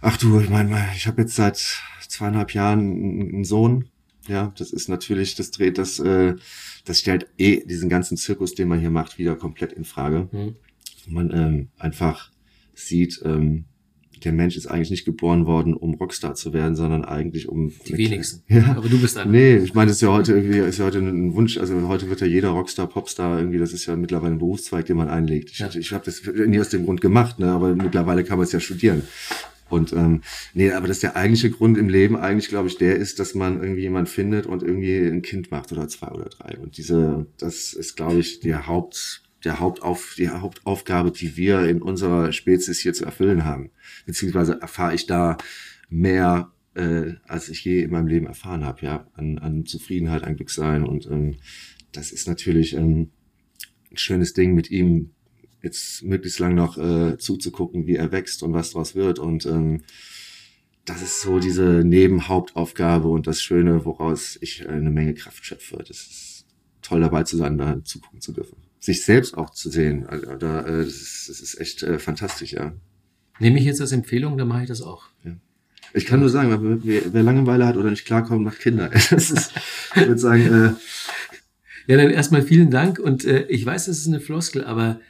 Ach 0.00 0.16
du, 0.16 0.40
ich 0.40 0.48
meine, 0.48 0.88
ich 0.96 1.06
habe 1.06 1.22
jetzt 1.22 1.34
seit 1.34 1.56
zweieinhalb 2.08 2.54
Jahren 2.54 2.80
einen 2.80 3.44
Sohn. 3.44 3.90
Ja, 4.28 4.52
das 4.56 4.72
ist 4.72 4.88
natürlich, 4.88 5.34
das 5.34 5.50
dreht 5.50 5.78
das 5.78 5.98
äh, 5.98 6.34
das 6.84 6.98
stellt 6.98 7.26
eh 7.38 7.64
diesen 7.64 7.88
ganzen 7.88 8.16
Zirkus, 8.16 8.54
den 8.54 8.68
man 8.68 8.80
hier 8.80 8.90
macht, 8.90 9.18
wieder 9.18 9.36
komplett 9.36 9.72
in 9.72 9.84
Frage. 9.84 10.28
Mhm. 10.32 10.56
Man 11.06 11.30
ähm, 11.32 11.68
einfach 11.78 12.30
sieht, 12.74 13.20
ähm, 13.24 13.64
der 14.24 14.32
Mensch 14.32 14.56
ist 14.56 14.66
eigentlich 14.66 14.90
nicht 14.90 15.06
geboren 15.06 15.46
worden, 15.46 15.72
um 15.74 15.94
Rockstar 15.94 16.34
zu 16.34 16.52
werden, 16.52 16.74
sondern 16.76 17.06
eigentlich 17.06 17.48
um. 17.48 17.72
Die 17.86 17.96
wenigsten. 17.96 18.42
Ja. 18.48 18.74
Aber 18.76 18.88
du 18.88 19.00
bist 19.00 19.16
einer. 19.16 19.30
Nee, 19.30 19.56
ich 19.56 19.72
meine, 19.72 19.88
das 19.88 19.96
ist 19.96 20.02
ja 20.02 20.08
heute 20.08 20.34
irgendwie, 20.34 20.58
ist 20.58 20.78
ja 20.78 20.84
heute 20.84 20.98
ein 20.98 21.34
Wunsch, 21.34 21.56
also 21.56 21.88
heute 21.88 22.10
wird 22.10 22.20
ja 22.20 22.26
jeder 22.26 22.50
Rockstar, 22.50 22.86
Popstar 22.86 23.38
irgendwie, 23.38 23.58
das 23.58 23.72
ist 23.72 23.86
ja 23.86 23.96
mittlerweile 23.96 24.34
ein 24.34 24.38
Berufszweig, 24.38 24.84
den 24.84 24.96
man 24.98 25.08
einlegt. 25.08 25.50
Ich, 25.52 25.58
ja. 25.60 25.70
ich 25.74 25.92
habe 25.92 26.04
das 26.04 26.22
nie 26.46 26.60
aus 26.60 26.68
dem 26.68 26.84
Grund 26.84 27.00
gemacht, 27.00 27.38
ne, 27.38 27.50
aber 27.50 27.74
mittlerweile 27.74 28.24
kann 28.24 28.36
man 28.36 28.46
es 28.46 28.52
ja 28.52 28.60
studieren. 28.60 29.02
Und 29.70 29.92
ähm, 29.92 30.22
nee, 30.54 30.70
aber 30.72 30.88
das 30.88 30.98
ist 30.98 31.02
der 31.02 31.16
eigentliche 31.16 31.50
Grund 31.50 31.78
im 31.78 31.88
Leben 31.88 32.16
eigentlich, 32.16 32.48
glaube 32.48 32.68
ich, 32.68 32.76
der 32.76 32.96
ist, 32.96 33.18
dass 33.18 33.34
man 33.34 33.62
irgendwie 33.62 33.82
jemand 33.82 34.08
findet 34.08 34.46
und 34.46 34.62
irgendwie 34.62 34.98
ein 34.98 35.22
Kind 35.22 35.50
macht 35.50 35.72
oder 35.72 35.88
zwei 35.88 36.08
oder 36.08 36.26
drei. 36.26 36.58
Und 36.58 36.76
diese, 36.76 37.26
das 37.38 37.72
ist, 37.72 37.96
glaube 37.96 38.20
ich, 38.20 38.40
der 38.40 38.66
Haupt, 38.66 39.22
der 39.44 39.60
Hauptauf, 39.60 40.14
die 40.16 40.28
Hauptaufgabe, 40.28 41.10
die 41.12 41.36
wir 41.36 41.66
in 41.68 41.82
unserer 41.82 42.32
Spezies 42.32 42.80
hier 42.80 42.92
zu 42.92 43.04
erfüllen 43.04 43.44
haben. 43.44 43.70
Beziehungsweise 44.06 44.60
erfahre 44.60 44.94
ich 44.94 45.06
da 45.06 45.38
mehr, 45.88 46.52
äh, 46.74 47.14
als 47.26 47.48
ich 47.48 47.64
je 47.64 47.82
in 47.82 47.90
meinem 47.90 48.06
Leben 48.06 48.26
erfahren 48.26 48.64
habe, 48.64 48.84
ja, 48.84 49.06
an, 49.14 49.38
an 49.38 49.66
Zufriedenheit, 49.66 50.24
an 50.24 50.36
Glücksein. 50.36 50.84
Und 50.84 51.06
ähm, 51.06 51.36
das 51.92 52.12
ist 52.12 52.28
natürlich 52.28 52.74
ähm, 52.74 53.10
ein 53.90 53.96
schönes 53.96 54.32
Ding 54.34 54.54
mit 54.54 54.70
ihm 54.70 55.10
jetzt 55.62 56.02
möglichst 56.02 56.38
lang 56.38 56.54
noch 56.54 56.78
äh, 56.78 57.18
zuzugucken, 57.18 57.86
wie 57.86 57.96
er 57.96 58.12
wächst 58.12 58.42
und 58.42 58.52
was 58.52 58.70
daraus 58.70 58.94
wird. 58.94 59.18
Und 59.18 59.46
ähm, 59.46 59.82
das 60.84 61.02
ist 61.02 61.20
so 61.22 61.38
diese 61.38 61.84
Nebenhauptaufgabe 61.84 63.08
und 63.08 63.26
das 63.26 63.42
Schöne, 63.42 63.84
woraus 63.84 64.38
ich 64.40 64.64
äh, 64.64 64.68
eine 64.68 64.90
Menge 64.90 65.14
Kraft 65.14 65.44
schöpfe. 65.44 65.76
Das 65.86 65.98
ist 65.98 66.46
toll 66.82 67.00
dabei 67.00 67.24
zu 67.24 67.36
sein, 67.36 67.58
da 67.58 67.82
zugucken 67.84 68.20
zu 68.20 68.32
dürfen. 68.32 68.56
Sich 68.78 69.04
selbst 69.04 69.36
auch 69.36 69.50
zu 69.50 69.70
sehen, 69.70 70.06
also, 70.06 70.36
da, 70.36 70.60
äh, 70.62 70.84
das, 70.84 70.94
ist, 70.94 71.28
das 71.28 71.40
ist 71.40 71.60
echt 71.60 71.82
äh, 71.82 71.98
fantastisch, 71.98 72.52
ja. 72.52 72.72
Nehme 73.38 73.58
ich 73.58 73.64
jetzt 73.64 73.80
als 73.80 73.92
Empfehlung, 73.92 74.38
dann 74.38 74.48
mache 74.48 74.62
ich 74.62 74.68
das 74.68 74.82
auch. 74.82 75.04
Ja. 75.24 75.36
Ich 75.92 76.06
kann 76.06 76.20
nur 76.20 76.28
sagen, 76.28 76.80
wer, 76.84 77.12
wer 77.12 77.22
Langeweile 77.22 77.66
hat 77.66 77.76
oder 77.76 77.90
nicht 77.90 78.04
klarkommt, 78.04 78.44
macht 78.44 78.60
Kinder. 78.60 78.90
Das 79.10 79.30
ist, 79.30 79.52
ich 79.96 80.06
würde 80.06 80.18
sagen, 80.18 80.42
äh, 80.42 80.72
ja, 81.86 81.96
dann 81.96 82.10
erstmal 82.10 82.42
vielen 82.42 82.70
Dank 82.70 82.98
und 82.98 83.24
äh, 83.24 83.46
ich 83.48 83.64
weiß, 83.66 83.86
das 83.86 83.98
ist 83.98 84.06
eine 84.06 84.20
Floskel, 84.20 84.64
aber 84.64 85.00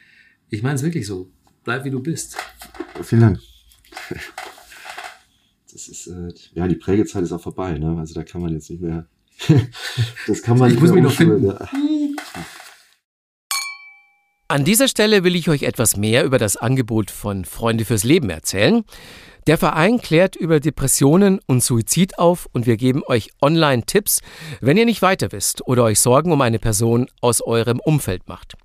ich 0.50 0.62
meine 0.62 0.74
es 0.74 0.82
wirklich 0.82 1.06
so. 1.06 1.30
Bleib 1.64 1.84
wie 1.84 1.90
du 1.90 2.00
bist. 2.02 2.36
Vielen 3.02 3.20
Dank. 3.20 3.40
das 5.72 5.88
ist, 5.88 6.06
äh, 6.08 6.32
ja, 6.54 6.66
die 6.66 6.74
Prägezeit 6.74 7.22
ist 7.22 7.32
auch 7.32 7.40
vorbei, 7.40 7.78
ne? 7.78 7.96
Also 7.98 8.14
da 8.14 8.24
kann 8.24 8.40
man 8.40 8.52
jetzt 8.52 8.70
nicht 8.70 8.82
mehr, 8.82 9.06
das 10.26 10.42
kann 10.42 10.58
man 10.58 10.68
ich 10.68 10.74
nicht 10.74 10.82
muss 10.82 10.92
mehr 10.92 11.02
mich 11.02 11.10
noch 11.10 11.16
finden. 11.16 11.46
Ja. 11.46 11.68
An 14.48 14.64
dieser 14.64 14.88
Stelle 14.88 15.22
will 15.22 15.36
ich 15.36 15.48
euch 15.48 15.62
etwas 15.62 15.96
mehr 15.96 16.24
über 16.24 16.38
das 16.38 16.56
Angebot 16.56 17.12
von 17.12 17.44
Freunde 17.44 17.84
fürs 17.84 18.02
Leben 18.02 18.30
erzählen. 18.30 18.82
Der 19.46 19.58
Verein 19.58 20.00
klärt 20.00 20.34
über 20.34 20.58
Depressionen 20.58 21.40
und 21.46 21.62
Suizid 21.62 22.18
auf 22.18 22.48
und 22.52 22.66
wir 22.66 22.76
geben 22.76 23.02
euch 23.06 23.30
online 23.40 23.84
Tipps, 23.86 24.20
wenn 24.60 24.76
ihr 24.76 24.86
nicht 24.86 25.02
weiter 25.02 25.30
wisst 25.30 25.66
oder 25.68 25.84
euch 25.84 26.00
Sorgen 26.00 26.32
um 26.32 26.40
eine 26.40 26.58
Person 26.58 27.08
aus 27.20 27.40
eurem 27.40 27.78
Umfeld 27.78 28.26
macht. 28.26 28.56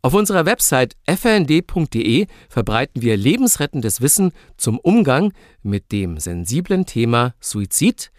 Auf 0.00 0.14
unserer 0.14 0.46
Website 0.46 0.96
frnd.de 1.06 2.26
verbreiten 2.48 3.02
wir 3.02 3.16
lebensrettendes 3.16 4.00
Wissen 4.00 4.32
zum 4.56 4.78
Umgang 4.78 5.32
mit 5.62 5.90
dem 5.90 6.18
sensiblen 6.18 6.86
Thema 6.86 7.34
Suizid, 7.40 8.12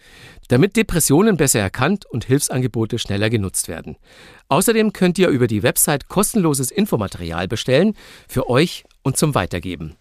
damit 0.48 0.76
Depressionen 0.76 1.36
besser 1.36 1.60
erkannt 1.60 2.04
und 2.06 2.24
Hilfsangebote 2.26 2.98
schneller 2.98 3.30
genutzt 3.30 3.68
werden. 3.68 3.96
Außerdem 4.48 4.92
könnt 4.92 5.18
ihr 5.18 5.28
über 5.28 5.46
die 5.46 5.62
Website 5.62 6.08
kostenloses 6.08 6.70
Infomaterial 6.70 7.48
bestellen 7.48 7.94
für 8.28 8.50
euch 8.50 8.84
und 9.02 9.16
zum 9.16 9.34
Weitergeben. 9.34 9.96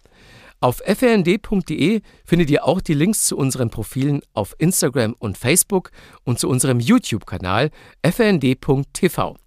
Auf 0.62 0.82
frnd.de 0.86 2.02
findet 2.26 2.50
ihr 2.50 2.66
auch 2.66 2.82
die 2.82 2.94
Links 2.94 3.26
zu 3.26 3.38
unseren 3.38 3.70
Profilen 3.70 4.22
auf 4.34 4.56
Instagram 4.58 5.16
und 5.18 5.38
Facebook 5.38 5.92
und 6.26 6.38
zu 6.38 6.50
unserem 6.50 6.82
YouTube-Kanal 6.82 7.70
frnd.tv. 8.04 9.38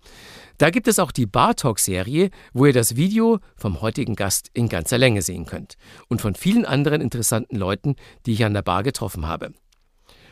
Da 0.59 0.71
gibt 0.71 0.89
es 0.89 0.99
auch 0.99 1.13
die 1.13 1.27
Bar 1.27 1.57
Talk 1.57 1.79
Serie, 1.79 2.31
wo 2.53 2.67
ihr 2.67 2.73
das 2.73 2.97
Video 2.97 3.41
vom 3.57 3.81
heutigen 3.81 4.15
Gast 4.15 4.51
in 4.53 4.69
ganzer 4.69 4.99
Länge 4.99 5.23
sehen 5.23 5.47
könnt 5.47 5.77
und 6.09 6.21
von 6.21 6.35
vielen 6.35 6.65
anderen 6.65 7.01
interessanten 7.01 7.57
Leuten, 7.57 7.97
die 8.27 8.33
ich 8.33 8.45
an 8.45 8.55
der 8.55 8.63
Bar 8.63 8.83
getroffen 8.83 9.27
habe. 9.27 9.53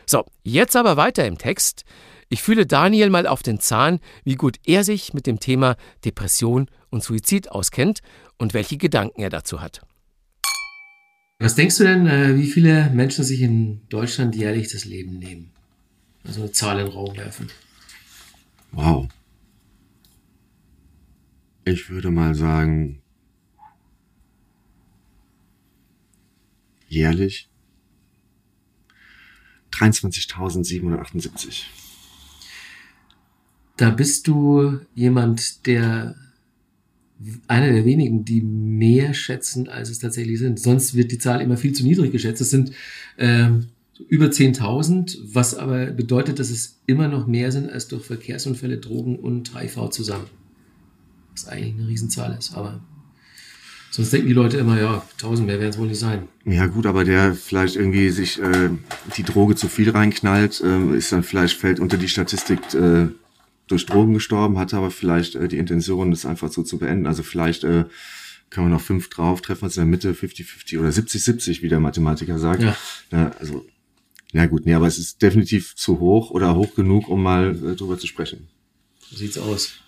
So, 0.05 0.25
jetzt 0.43 0.75
aber 0.75 0.97
weiter 0.97 1.25
im 1.25 1.37
Text. 1.37 1.83
Ich 2.29 2.41
fühle 2.41 2.65
Daniel 2.65 3.09
mal 3.09 3.27
auf 3.27 3.43
den 3.43 3.59
Zahn, 3.59 3.99
wie 4.23 4.35
gut 4.35 4.57
er 4.65 4.83
sich 4.83 5.13
mit 5.13 5.27
dem 5.27 5.39
Thema 5.39 5.75
Depression 6.05 6.67
und 6.89 7.03
Suizid 7.03 7.51
auskennt 7.51 7.99
und 8.37 8.53
welche 8.53 8.77
Gedanken 8.77 9.21
er 9.21 9.29
dazu 9.29 9.61
hat. 9.61 9.81
Was 11.39 11.55
denkst 11.55 11.77
du 11.77 11.83
denn, 11.83 12.07
äh, 12.07 12.37
wie 12.37 12.45
viele 12.45 12.89
Menschen 12.91 13.23
sich 13.23 13.41
in 13.41 13.81
Deutschland 13.89 14.35
jährlich 14.35 14.71
das 14.71 14.85
Leben 14.85 15.17
nehmen? 15.17 15.51
Also 16.23 16.41
eine 16.41 16.51
Zahl 16.51 16.79
in 16.79 16.85
den 16.85 16.93
Raum 16.93 17.17
werfen. 17.17 17.49
Wow. 18.71 19.07
Ich 21.63 21.89
würde 21.89 22.09
mal 22.09 22.33
sagen, 22.33 23.01
jährlich 26.87 27.49
23.778. 29.71 31.63
Da 33.77 33.89
bist 33.91 34.27
du 34.27 34.79
jemand, 34.95 35.65
der 35.65 36.15
einer 37.47 37.71
der 37.71 37.85
wenigen, 37.85 38.25
die 38.25 38.41
mehr 38.41 39.13
schätzen, 39.13 39.69
als 39.69 39.89
es 39.89 39.99
tatsächlich 39.99 40.39
sind. 40.39 40.59
Sonst 40.59 40.95
wird 40.95 41.11
die 41.11 41.19
Zahl 41.19 41.41
immer 41.41 41.57
viel 41.57 41.73
zu 41.73 41.83
niedrig 41.83 42.11
geschätzt. 42.11 42.41
Es 42.41 42.49
sind 42.49 42.71
äh, 43.17 43.49
über 44.07 44.25
10.000, 44.27 45.19
was 45.23 45.53
aber 45.55 45.87
bedeutet, 45.87 46.39
dass 46.39 46.49
es 46.49 46.79
immer 46.87 47.07
noch 47.07 47.27
mehr 47.27 47.51
sind 47.51 47.69
als 47.69 47.87
durch 47.87 48.05
Verkehrsunfälle, 48.05 48.79
Drogen 48.79 49.19
und 49.19 49.55
HIV 49.55 49.89
zusammen. 49.89 50.40
Was 51.31 51.47
eigentlich 51.47 51.75
eine 51.75 51.87
Riesenzahl 51.87 52.35
ist, 52.37 52.53
aber 52.53 52.81
Sonst 53.93 54.13
denken 54.13 54.29
die 54.29 54.33
Leute 54.33 54.57
immer, 54.57 54.79
ja, 54.79 55.05
1000 55.15 55.45
mehr 55.45 55.59
werden 55.59 55.71
es 55.71 55.77
wohl 55.77 55.87
nicht 55.87 55.99
sein. 55.99 56.29
Ja 56.45 56.65
gut, 56.67 56.85
aber 56.85 57.03
der 57.03 57.33
vielleicht 57.35 57.75
irgendwie 57.75 58.09
sich 58.09 58.41
äh, 58.41 58.69
die 59.17 59.23
Droge 59.23 59.55
zu 59.57 59.67
viel 59.67 59.89
reinknallt, 59.89 60.61
äh, 60.61 60.95
ist 60.95 61.11
dann 61.11 61.23
vielleicht 61.23 61.59
fällt 61.59 61.81
unter 61.81 61.97
die 61.97 62.07
Statistik 62.07 62.73
äh, 62.73 63.09
durch 63.67 63.85
Drogen 63.85 64.13
gestorben, 64.13 64.57
hatte 64.57 64.77
aber 64.77 64.91
vielleicht 64.91 65.35
äh, 65.35 65.49
die 65.49 65.57
Intention, 65.57 66.11
das 66.11 66.25
einfach 66.25 66.49
so 66.49 66.63
zu 66.63 66.77
beenden. 66.77 67.05
Also 67.05 67.21
vielleicht 67.21 67.65
äh, 67.65 67.83
kann 68.49 68.63
man 68.63 68.71
noch 68.71 68.79
fünf 68.79 69.09
drauf, 69.09 69.41
treffen 69.41 69.63
wir 69.63 69.65
uns 69.65 69.75
in 69.75 69.81
der 69.81 69.87
Mitte 69.87 70.13
50-50 70.13 70.79
oder 70.79 70.89
70-70, 70.89 71.61
wie 71.61 71.67
der 71.67 71.81
Mathematiker 71.81 72.39
sagt. 72.39 72.63
Ja. 72.63 72.77
ja. 73.11 73.31
also, 73.39 73.65
na 74.31 74.45
gut, 74.45 74.65
nee, 74.65 74.73
aber 74.73 74.87
es 74.87 74.99
ist 74.99 75.21
definitiv 75.21 75.75
zu 75.75 75.99
hoch 75.99 76.31
oder 76.31 76.55
hoch 76.55 76.75
genug, 76.75 77.09
um 77.09 77.21
mal 77.21 77.49
äh, 77.55 77.75
drüber 77.75 77.97
zu 77.97 78.07
sprechen. 78.07 78.47
So 79.09 79.17
sieht's 79.17 79.37
aus. 79.37 79.80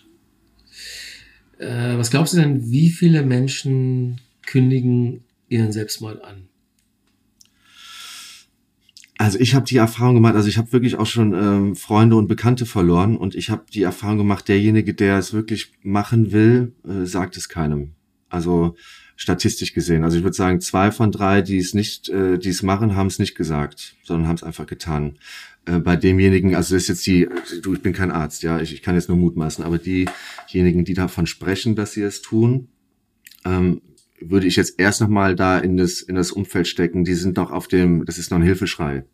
Äh, 1.57 1.97
was 1.97 2.11
glaubst 2.11 2.33
du 2.33 2.37
denn, 2.37 2.69
wie 2.71 2.89
viele 2.89 3.23
Menschen 3.23 4.19
kündigen 4.45 5.23
ihren 5.49 5.71
Selbstmord 5.71 6.23
an? 6.23 6.49
Also 9.17 9.39
ich 9.39 9.53
habe 9.55 9.65
die 9.65 9.77
Erfahrung 9.77 10.15
gemacht, 10.15 10.35
also 10.35 10.49
ich 10.49 10.57
habe 10.57 10.73
wirklich 10.73 10.95
auch 10.95 11.05
schon 11.05 11.33
ähm, 11.33 11.75
Freunde 11.75 12.15
und 12.15 12.27
Bekannte 12.27 12.65
verloren 12.65 13.15
und 13.15 13.35
ich 13.35 13.49
habe 13.49 13.63
die 13.71 13.83
Erfahrung 13.83 14.17
gemacht, 14.17 14.47
derjenige, 14.47 14.93
der 14.93 15.17
es 15.17 15.33
wirklich 15.33 15.71
machen 15.81 16.31
will, 16.31 16.73
äh, 16.85 17.05
sagt 17.05 17.37
es 17.37 17.47
keinem. 17.47 17.93
Also 18.27 18.75
statistisch 19.23 19.73
gesehen. 19.73 20.03
Also 20.03 20.17
ich 20.17 20.23
würde 20.23 20.35
sagen, 20.35 20.59
zwei 20.59 20.91
von 20.91 21.09
drei, 21.09 21.41
die 21.41 21.57
es 21.57 21.73
nicht, 21.73 22.09
äh, 22.09 22.37
die 22.37 22.49
es 22.49 22.61
machen, 22.61 22.97
haben 22.97 23.07
es 23.07 23.19
nicht 23.19 23.35
gesagt, 23.35 23.95
sondern 24.03 24.27
haben 24.27 24.35
es 24.35 24.43
einfach 24.43 24.67
getan. 24.67 25.17
Äh, 25.65 25.79
bei 25.79 25.95
demjenigen, 25.95 26.55
also 26.55 26.75
das 26.75 26.83
ist 26.83 26.89
jetzt 26.89 27.07
die, 27.07 27.29
du, 27.61 27.73
ich 27.73 27.81
bin 27.81 27.93
kein 27.93 28.11
Arzt, 28.11 28.43
ja, 28.43 28.59
ich, 28.59 28.73
ich 28.73 28.81
kann 28.81 28.95
jetzt 28.95 29.07
nur 29.07 29.17
mutmaßen, 29.17 29.63
aber 29.63 29.77
diejenigen, 29.77 30.83
die 30.83 30.93
davon 30.93 31.25
sprechen, 31.25 31.73
dass 31.73 31.93
sie 31.93 32.01
es 32.01 32.21
tun, 32.21 32.67
ähm, 33.45 33.81
würde 34.19 34.45
ich 34.45 34.57
jetzt 34.57 34.77
erst 34.77 34.99
nochmal 34.99 35.35
da 35.37 35.57
in 35.57 35.77
das, 35.77 36.01
in 36.01 36.15
das 36.15 36.33
Umfeld 36.33 36.67
stecken, 36.67 37.05
die 37.05 37.13
sind 37.13 37.37
noch 37.37 37.51
auf 37.51 37.69
dem, 37.69 38.03
das 38.03 38.17
ist 38.17 38.29
noch 38.29 38.39
ein 38.39 38.43
Hilfeschrei. 38.43 39.05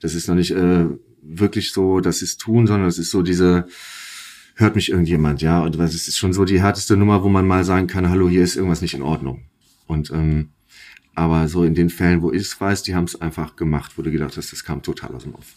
Das 0.00 0.16
ist 0.16 0.26
noch 0.26 0.34
nicht 0.34 0.50
äh, 0.50 0.86
wirklich 1.22 1.70
so, 1.70 2.00
dass 2.00 2.18
sie 2.18 2.24
es 2.24 2.36
tun, 2.36 2.66
sondern 2.66 2.88
es 2.88 2.98
ist 2.98 3.12
so 3.12 3.22
diese, 3.22 3.66
hört 4.56 4.74
mich 4.74 4.90
irgendjemand, 4.90 5.42
ja. 5.42 5.62
Und 5.62 5.76
es 5.76 6.08
ist 6.08 6.16
schon 6.16 6.32
so 6.32 6.44
die 6.44 6.60
härteste 6.60 6.96
Nummer, 6.96 7.22
wo 7.22 7.28
man 7.28 7.46
mal 7.46 7.64
sagen 7.64 7.86
kann, 7.86 8.08
hallo, 8.08 8.28
hier 8.28 8.42
ist 8.42 8.56
irgendwas 8.56 8.82
nicht 8.82 8.94
in 8.94 9.02
Ordnung. 9.02 9.42
Und 9.86 10.10
ähm, 10.10 10.50
aber 11.14 11.48
so 11.48 11.64
in 11.64 11.74
den 11.74 11.88
Fällen, 11.88 12.20
wo 12.20 12.32
ich 12.32 12.42
es 12.42 12.60
weiß, 12.60 12.82
die 12.82 12.94
haben 12.94 13.04
es 13.04 13.20
einfach 13.20 13.56
gemacht, 13.56 13.92
wo 13.96 14.02
du 14.02 14.10
gedacht 14.10 14.36
hast, 14.36 14.52
das 14.52 14.64
kam 14.64 14.82
total 14.82 15.14
aus 15.14 15.22
dem 15.22 15.34
Off. 15.34 15.54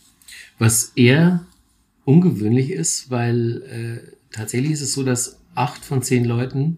Was 0.58 0.94
eher 0.96 1.46
ungewöhnlich 2.06 2.72
ist, 2.72 3.10
weil 3.10 3.62
äh, 3.63 4.18
tatsächlich 4.32 4.72
ist 4.72 4.82
es 4.82 4.94
so, 4.94 5.03
dass 5.03 5.41
acht 5.56 5.84
von 5.84 6.01
zehn 6.01 6.24
Leuten, 6.24 6.77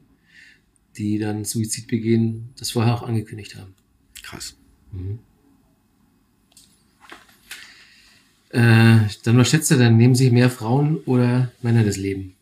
die 0.97 1.19
dann 1.19 1.45
Suizid 1.45 1.87
begehen, 1.87 2.49
das 2.57 2.71
vorher 2.71 2.93
auch 2.93 3.03
angekündigt 3.03 3.55
haben. 3.55 3.73
Krass. 4.23 4.55
Mhm. 4.91 5.19
Äh, 8.51 9.07
dann 9.23 9.37
was 9.37 9.49
schätzt 9.49 9.71
du 9.71 9.75
dann? 9.75 9.97
Nehmen 9.97 10.15
sich 10.15 10.31
mehr 10.31 10.49
Frauen 10.49 10.97
oder 11.05 11.51
Männer 11.61 11.83
das 11.83 11.97
Leben? 11.97 12.35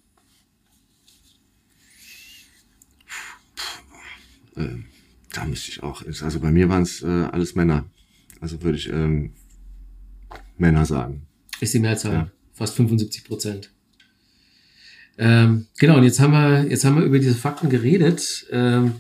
Puh, 3.56 4.62
äh, 4.62 4.78
da 5.34 5.46
müsste 5.46 5.72
ich 5.72 5.84
auch, 5.84 6.04
also 6.06 6.40
bei 6.40 6.52
mir 6.52 6.68
waren 6.68 6.82
es 6.82 7.04
äh, 7.04 7.06
alles 7.06 7.54
Männer. 7.54 7.86
Also 8.42 8.62
würde 8.64 8.78
ich 8.78 8.90
ähm, 8.90 9.34
Männer 10.58 10.86
sagen. 10.86 11.28
Ist 11.60 11.74
die 11.74 11.80
Mehrzahl. 11.80 12.14
Ja. 12.14 12.32
Fast 12.54 12.76
75 12.76 13.24
Prozent. 13.26 13.70
Ähm, 15.18 15.68
genau, 15.78 15.98
und 15.98 16.04
jetzt 16.04 16.20
haben 16.20 16.32
wir, 16.32 16.66
jetzt 16.70 16.86
haben 16.86 16.96
wir 16.96 17.04
über 17.04 17.20
diese 17.20 17.36
Fakten 17.36 17.70
geredet. 17.70 18.48
Ähm, 18.52 18.94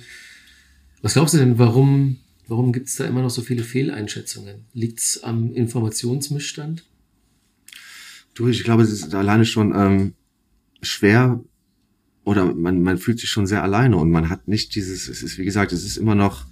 was 1.01 1.13
glaubst 1.13 1.33
du 1.33 1.37
denn, 1.37 1.57
warum, 1.57 2.17
warum 2.47 2.73
gibt 2.73 2.89
es 2.89 2.97
da 2.97 3.05
immer 3.05 3.21
noch 3.21 3.29
so 3.29 3.41
viele 3.41 3.63
Fehleinschätzungen? 3.63 4.65
Liegt 4.73 4.99
es 4.99 5.23
am 5.23 5.53
Informationsmissstand? 5.53 6.85
Du, 8.39 8.47
ich 8.47 8.63
glaube, 8.63 8.83
es 8.83 8.91
ist 8.93 9.13
alleine 9.13 9.43
schon 9.43 9.75
ähm, 9.75 10.13
schwer 10.81 11.43
oder 12.23 12.55
man, 12.55 12.81
man 12.83 12.97
fühlt 12.97 13.19
sich 13.19 13.29
schon 13.29 13.45
sehr 13.45 13.63
alleine 13.63 13.97
und 13.97 14.11
man 14.11 14.29
hat 14.29 14.47
nicht 14.47 14.75
dieses, 14.75 15.09
es 15.09 15.21
ist, 15.21 15.37
wie 15.37 15.43
gesagt, 15.43 15.73
es 15.73 15.83
ist 15.83 15.97
immer 15.97 16.15
noch, 16.15 16.45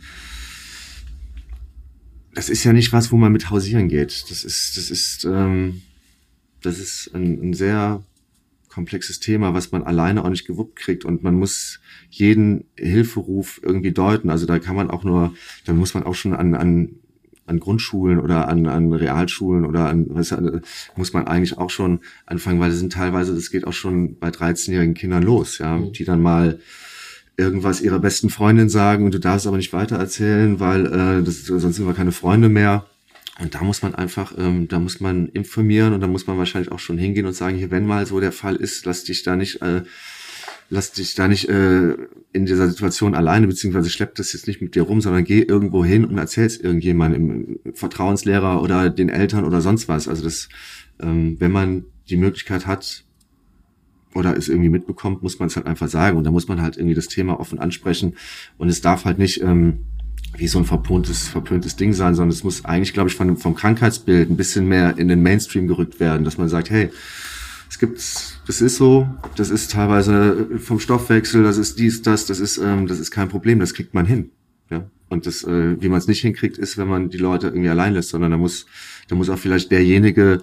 das 2.34 2.50
ist 2.50 2.66
ja 2.66 2.74
nicht 2.74 2.92
was, 2.92 3.14
wo 3.14 3.16
man 3.16 3.32
mit 3.32 3.50
hausieren 3.50 3.88
geht. 3.88 4.26
Das 4.30 4.44
ist, 4.44 4.76
das 4.76 4.92
ist, 4.92 5.24
ähm, 5.24 5.82
das 6.62 6.78
ist 6.78 7.16
ein, 7.16 7.52
ein 7.52 7.54
sehr 7.54 8.04
komplexes 8.68 9.22
Thema, 9.22 9.54
was 9.54 9.72
man 9.72 9.84
alleine 9.84 10.26
auch 10.26 10.30
nicht 10.30 10.46
gewuppt 10.46 10.76
kriegt 10.76 11.06
und 11.06 11.24
man 11.24 11.36
muss 11.36 11.80
jeden 12.10 12.66
Hilferuf 12.76 13.62
irgendwie 13.64 13.94
deuten. 13.94 14.30
Also 14.30 14.46
da 14.46 14.60
kann 14.60 14.76
man 14.76 14.90
auch 14.90 15.06
nur, 15.06 15.34
da 15.64 15.72
muss 15.72 15.94
man 15.94 16.04
auch 16.04 16.16
schon 16.16 16.34
an, 16.34 16.54
an 16.54 17.00
an 17.48 17.60
Grundschulen 17.60 18.20
oder 18.20 18.48
an, 18.48 18.68
an 18.68 18.94
Realschulen 18.94 19.66
oder 19.66 19.90
an, 19.90 20.06
was 20.10 20.36
muss 20.96 21.14
man 21.14 21.28
eigentlich 21.28 21.58
auch 21.58 21.70
schon 21.70 22.02
anfangen, 22.26 22.60
weil 22.60 22.70
das 22.70 22.80
sind 22.80 22.94
teilweise, 22.94 23.34
das 23.34 23.50
geht 23.50 23.66
auch 23.66 23.74
schon 23.74 24.20
bei 24.20 24.30
13-jährigen 24.30 24.94
Kindern 24.94 25.24
los, 25.24 25.58
ja, 25.58 25.78
mhm. 25.78 25.94
die 25.94 26.06
dann 26.06 26.22
mal 26.22 26.60
irgendwas 27.38 27.82
ihrer 27.82 28.00
besten 28.00 28.30
Freundin 28.30 28.68
sagen 28.68 29.06
und 29.06 29.14
du 29.14 29.20
darfst 29.20 29.48
aber 29.48 29.58
nicht 29.58 29.72
weitererzählen, 29.72 30.60
weil 30.60 30.86
äh, 30.88 31.24
das, 31.24 31.46
sonst 31.46 31.76
sind 31.76 31.88
wir 31.88 31.94
keine 31.94 32.12
Freunde 32.12 32.50
mehr. 32.50 32.86
Und 33.40 33.54
da 33.54 33.62
muss 33.62 33.84
man 33.84 33.94
einfach, 33.94 34.34
ähm, 34.36 34.68
da 34.68 34.80
muss 34.80 35.00
man 35.00 35.28
informieren 35.28 35.94
und 35.94 36.02
da 36.02 36.08
muss 36.08 36.26
man 36.26 36.40
wahrscheinlich 36.40 36.72
auch 36.72 36.80
schon 36.80 36.98
hingehen 36.98 37.28
und 37.28 37.34
sagen, 37.34 37.56
hier, 37.56 37.70
wenn 37.70 37.86
mal 37.86 38.08
so 38.08 38.20
der 38.20 38.32
Fall 38.32 38.56
ist, 38.56 38.86
lass 38.86 39.04
dich 39.04 39.22
da 39.22 39.36
nicht 39.36 39.62
äh, 39.62 39.84
lass 40.70 40.92
dich 40.92 41.16
da 41.16 41.28
nicht 41.28 41.48
äh, 41.50 41.96
in 42.34 42.46
dieser 42.46 42.68
Situation 42.68 43.16
alleine, 43.16 43.48
beziehungsweise 43.48 43.90
schlepp 43.90 44.16
das 44.16 44.34
jetzt 44.34 44.48
nicht 44.48 44.62
mit 44.62 44.76
dir 44.76 44.84
rum, 44.84 45.02
sondern 45.02 45.24
geh 45.24 45.42
irgendwo 45.42 45.86
hin 45.86 46.06
und 46.06 46.18
erzähl's 46.18 46.58
irgendjemandem, 46.58 47.60
Vertrauenslehrer 47.74 48.62
oder 48.62 48.90
den 48.90 49.10
Eltern 49.10 49.46
oder 49.46 49.62
sonst 49.62 49.88
was. 49.88 50.08
Also 50.08 50.24
das, 50.24 50.50
ähm, 51.00 51.38
wenn 51.40 51.52
man 51.52 51.86
die 52.10 52.18
Möglichkeit 52.18 52.68
hat 52.68 53.06
oder 54.14 54.36
es 54.36 54.50
irgendwie 54.50 54.70
mitbekommt, 54.70 55.24
muss 55.24 55.40
man 55.40 55.48
es 55.48 55.56
halt 55.56 55.68
einfach 55.68 55.88
sagen. 55.88 56.18
Und 56.18 56.24
da 56.24 56.32
muss 56.32 56.48
man 56.48 56.62
halt 56.62 56.78
irgendwie 56.78 56.96
das 56.96 57.08
Thema 57.08 57.40
offen 57.40 57.60
ansprechen. 57.60 58.16
Und 58.58 58.68
es 58.68 58.82
darf 58.82 59.06
halt 59.06 59.20
nicht 59.20 59.42
ähm, 59.42 59.86
wie 60.36 60.48
so 60.48 60.60
ein 60.60 60.66
verpöntes, 60.66 61.28
verpöntes 61.28 61.76
Ding 61.76 61.94
sein, 61.94 62.16
sondern 62.16 62.36
es 62.36 62.44
muss 62.44 62.66
eigentlich, 62.66 62.94
glaube 62.94 63.10
ich, 63.10 63.16
von, 63.16 63.38
vom 63.38 63.56
Krankheitsbild 63.56 64.30
ein 64.30 64.38
bisschen 64.38 64.68
mehr 64.68 64.98
in 64.98 65.08
den 65.08 65.22
Mainstream 65.22 65.68
gerückt 65.68 66.00
werden, 66.00 66.24
dass 66.26 66.38
man 66.38 66.50
sagt, 66.50 66.70
hey, 66.70 66.90
es 67.70 67.80
gibt, 67.80 67.98
das 68.48 68.62
ist 68.62 68.78
so, 68.78 69.08
das 69.36 69.50
ist 69.50 69.72
teilweise 69.72 70.48
vom 70.60 70.80
Stoffwechsel, 70.80 71.44
das 71.44 71.58
ist 71.58 71.80
dies, 71.80 72.02
das, 72.02 72.26
das 72.26 72.40
ist, 72.40 72.58
ähm, 72.58 72.88
das 72.88 73.00
ist 73.00 73.12
kein 73.12 73.30
Problem, 73.30 73.60
das 73.60 73.74
kriegt 73.74 73.94
man 73.94 74.06
hin. 74.06 74.32
Ja? 74.70 74.90
Und 75.10 75.26
das, 75.26 75.44
äh, 75.44 75.82
wie 75.82 75.90
man 75.90 76.00
es 76.00 76.08
nicht 76.08 76.22
hinkriegt, 76.22 76.58
ist, 76.58 76.78
wenn 76.78 76.88
man 76.88 77.10
die 77.10 77.18
Leute 77.18 77.48
irgendwie 77.48 77.70
allein 77.70 77.94
lässt, 77.94 78.10
sondern 78.10 78.32
da 78.32 78.38
muss, 78.38 78.66
da 79.08 79.16
muss 79.16 79.30
auch 79.30 79.40
vielleicht 79.40 79.72
derjenige 79.72 80.42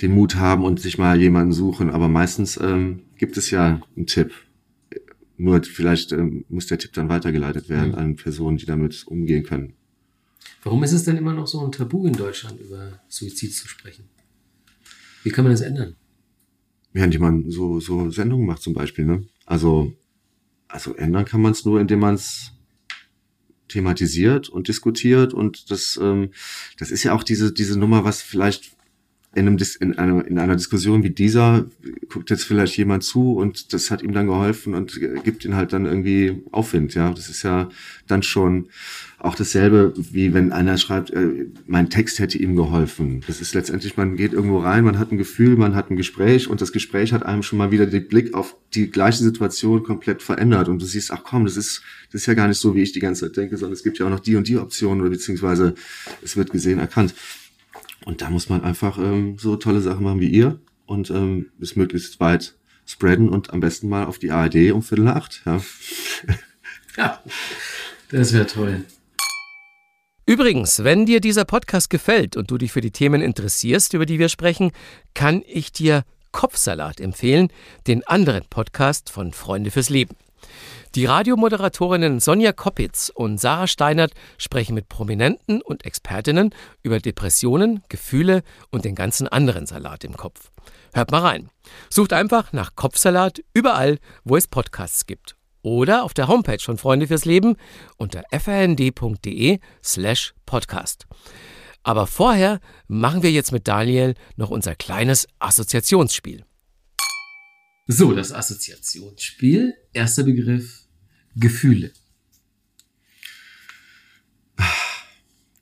den 0.00 0.12
Mut 0.14 0.36
haben 0.36 0.64
und 0.64 0.80
sich 0.80 0.98
mal 0.98 1.20
jemanden 1.20 1.52
suchen. 1.52 1.90
Aber 1.90 2.08
meistens 2.08 2.58
ähm, 2.60 3.02
gibt 3.16 3.36
es 3.36 3.50
ja 3.50 3.80
einen 3.96 4.06
Tipp. 4.06 4.32
Nur 5.38 5.62
vielleicht 5.62 6.12
ähm, 6.12 6.44
muss 6.48 6.66
der 6.66 6.78
Tipp 6.78 6.92
dann 6.92 7.08
weitergeleitet 7.08 7.68
werden 7.68 7.92
mhm. 7.92 7.98
an 7.98 8.16
Personen, 8.16 8.58
die 8.58 8.66
damit 8.66 9.06
umgehen 9.06 9.44
können. 9.44 9.74
Warum 10.62 10.82
ist 10.84 10.92
es 10.92 11.04
denn 11.04 11.16
immer 11.16 11.32
noch 11.32 11.46
so 11.46 11.64
ein 11.64 11.72
Tabu 11.72 12.06
in 12.06 12.12
Deutschland, 12.12 12.60
über 12.60 13.00
Suizid 13.08 13.54
zu 13.54 13.66
sprechen? 13.66 14.04
Wie 15.24 15.30
kann 15.30 15.44
man 15.44 15.52
das 15.52 15.60
ändern? 15.60 15.96
Indem 16.94 17.22
man 17.22 17.50
so, 17.50 17.80
so 17.80 18.10
Sendungen 18.10 18.46
macht 18.46 18.62
zum 18.62 18.74
Beispiel. 18.74 19.04
Ne? 19.04 19.24
Also, 19.46 19.92
also 20.68 20.94
ändern 20.94 21.24
kann 21.24 21.40
man 21.42 21.52
es 21.52 21.64
nur, 21.64 21.80
indem 21.80 22.00
man 22.00 22.14
es 22.14 22.52
thematisiert 23.68 24.48
und 24.48 24.68
diskutiert 24.68 25.32
und 25.32 25.70
das, 25.70 25.98
ähm, 26.00 26.30
das 26.78 26.90
ist 26.90 27.04
ja 27.04 27.14
auch 27.14 27.22
diese, 27.22 27.52
diese 27.52 27.78
Nummer, 27.78 28.04
was 28.04 28.20
vielleicht 28.20 28.76
in, 29.34 29.48
einem, 29.48 29.58
in, 29.80 29.98
einer, 29.98 30.26
in 30.26 30.38
einer 30.38 30.56
Diskussion 30.56 31.02
wie 31.02 31.10
dieser 31.10 31.64
guckt 32.08 32.28
jetzt 32.30 32.44
vielleicht 32.44 32.76
jemand 32.76 33.02
zu 33.02 33.32
und 33.32 33.72
das 33.72 33.90
hat 33.90 34.02
ihm 34.02 34.12
dann 34.12 34.26
geholfen 34.26 34.74
und 34.74 35.00
gibt 35.24 35.44
ihn 35.44 35.54
halt 35.54 35.72
dann 35.72 35.86
irgendwie 35.86 36.42
Aufwind, 36.50 36.94
ja. 36.94 37.10
Das 37.12 37.28
ist 37.28 37.42
ja 37.42 37.68
dann 38.06 38.22
schon 38.22 38.68
auch 39.18 39.36
dasselbe, 39.36 39.94
wie 39.96 40.34
wenn 40.34 40.52
einer 40.52 40.76
schreibt, 40.76 41.10
äh, 41.10 41.46
mein 41.66 41.88
Text 41.90 42.18
hätte 42.18 42.38
ihm 42.38 42.56
geholfen. 42.56 43.22
Das 43.26 43.40
ist 43.40 43.54
letztendlich, 43.54 43.96
man 43.96 44.16
geht 44.16 44.32
irgendwo 44.32 44.58
rein, 44.58 44.84
man 44.84 44.98
hat 44.98 45.12
ein 45.12 45.18
Gefühl, 45.18 45.56
man 45.56 45.76
hat 45.76 45.90
ein 45.90 45.96
Gespräch 45.96 46.48
und 46.48 46.60
das 46.60 46.72
Gespräch 46.72 47.12
hat 47.12 47.24
einem 47.24 47.44
schon 47.44 47.58
mal 47.58 47.70
wieder 47.70 47.86
den 47.86 48.08
Blick 48.08 48.34
auf 48.34 48.56
die 48.74 48.90
gleiche 48.90 49.22
Situation 49.22 49.84
komplett 49.84 50.22
verändert 50.22 50.68
und 50.68 50.82
du 50.82 50.86
siehst, 50.86 51.12
ach 51.12 51.22
komm, 51.22 51.44
das 51.44 51.56
ist, 51.56 51.82
das 52.10 52.22
ist 52.22 52.26
ja 52.26 52.34
gar 52.34 52.48
nicht 52.48 52.58
so, 52.58 52.74
wie 52.74 52.82
ich 52.82 52.92
die 52.92 53.00
ganze 53.00 53.26
Zeit 53.26 53.36
denke, 53.36 53.56
sondern 53.56 53.74
es 53.74 53.84
gibt 53.84 53.98
ja 53.98 54.06
auch 54.06 54.10
noch 54.10 54.20
die 54.20 54.34
und 54.34 54.48
die 54.48 54.58
Optionen 54.58 55.00
oder 55.00 55.10
beziehungsweise 55.10 55.74
es 56.22 56.36
wird 56.36 56.50
gesehen, 56.50 56.80
erkannt. 56.80 57.14
Und 58.04 58.22
da 58.22 58.30
muss 58.30 58.48
man 58.48 58.62
einfach 58.62 58.98
ähm, 58.98 59.38
so 59.38 59.56
tolle 59.56 59.80
Sachen 59.80 60.04
machen 60.04 60.20
wie 60.20 60.28
ihr 60.28 60.60
und 60.86 61.10
ähm, 61.10 61.50
es 61.60 61.76
möglichst 61.76 62.20
weit 62.20 62.54
spreaden 62.84 63.28
und 63.28 63.52
am 63.52 63.60
besten 63.60 63.88
mal 63.88 64.04
auf 64.06 64.18
die 64.18 64.30
ARD 64.30 64.72
um 64.72 64.82
Viertel 64.82 65.04
nach 65.04 65.16
acht. 65.16 65.42
Ja, 65.46 65.62
ja 66.96 67.22
das 68.10 68.32
wäre 68.32 68.46
toll. 68.46 68.84
Übrigens, 70.24 70.84
wenn 70.84 71.06
dir 71.06 71.20
dieser 71.20 71.44
Podcast 71.44 71.90
gefällt 71.90 72.36
und 72.36 72.50
du 72.50 72.58
dich 72.58 72.72
für 72.72 72.80
die 72.80 72.92
Themen 72.92 73.20
interessierst, 73.20 73.94
über 73.94 74.06
die 74.06 74.18
wir 74.18 74.28
sprechen, 74.28 74.70
kann 75.14 75.42
ich 75.46 75.72
dir 75.72 76.04
Kopfsalat 76.30 77.00
empfehlen, 77.00 77.48
den 77.86 78.06
anderen 78.06 78.44
Podcast 78.48 79.10
von 79.10 79.32
Freunde 79.32 79.70
fürs 79.70 79.90
Leben. 79.90 80.16
Die 80.94 81.06
Radiomoderatorinnen 81.06 82.20
Sonja 82.20 82.52
Koppitz 82.52 83.10
und 83.14 83.40
Sarah 83.40 83.66
Steinert 83.66 84.12
sprechen 84.36 84.74
mit 84.74 84.90
Prominenten 84.90 85.62
und 85.62 85.86
Expertinnen 85.86 86.54
über 86.82 86.98
Depressionen, 86.98 87.82
Gefühle 87.88 88.42
und 88.68 88.84
den 88.84 88.94
ganzen 88.94 89.26
anderen 89.26 89.64
Salat 89.64 90.04
im 90.04 90.18
Kopf. 90.18 90.50
Hört 90.92 91.10
mal 91.10 91.22
rein. 91.22 91.48
Sucht 91.88 92.12
einfach 92.12 92.52
nach 92.52 92.76
Kopfsalat 92.76 93.42
überall, 93.54 94.00
wo 94.24 94.36
es 94.36 94.46
Podcasts 94.46 95.06
gibt. 95.06 95.34
Oder 95.62 96.02
auf 96.02 96.12
der 96.12 96.28
Homepage 96.28 96.62
von 96.62 96.76
Freunde 96.76 97.06
fürs 97.06 97.24
Leben 97.24 97.56
unter 97.96 98.22
frnd.de 98.30 99.60
slash 99.82 100.34
podcast. 100.44 101.06
Aber 101.84 102.06
vorher 102.06 102.60
machen 102.86 103.22
wir 103.22 103.30
jetzt 103.30 103.50
mit 103.50 103.66
Daniel 103.66 104.14
noch 104.36 104.50
unser 104.50 104.74
kleines 104.74 105.26
Assoziationsspiel. 105.38 106.44
So, 107.86 108.12
das 108.12 108.30
Assoziationsspiel. 108.30 109.74
Erster 109.92 110.24
Begriff 110.24 110.81
Gefühle. 111.36 111.92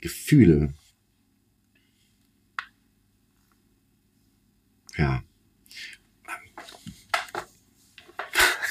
Gefühle. 0.01 0.75
Ja. 4.97 5.23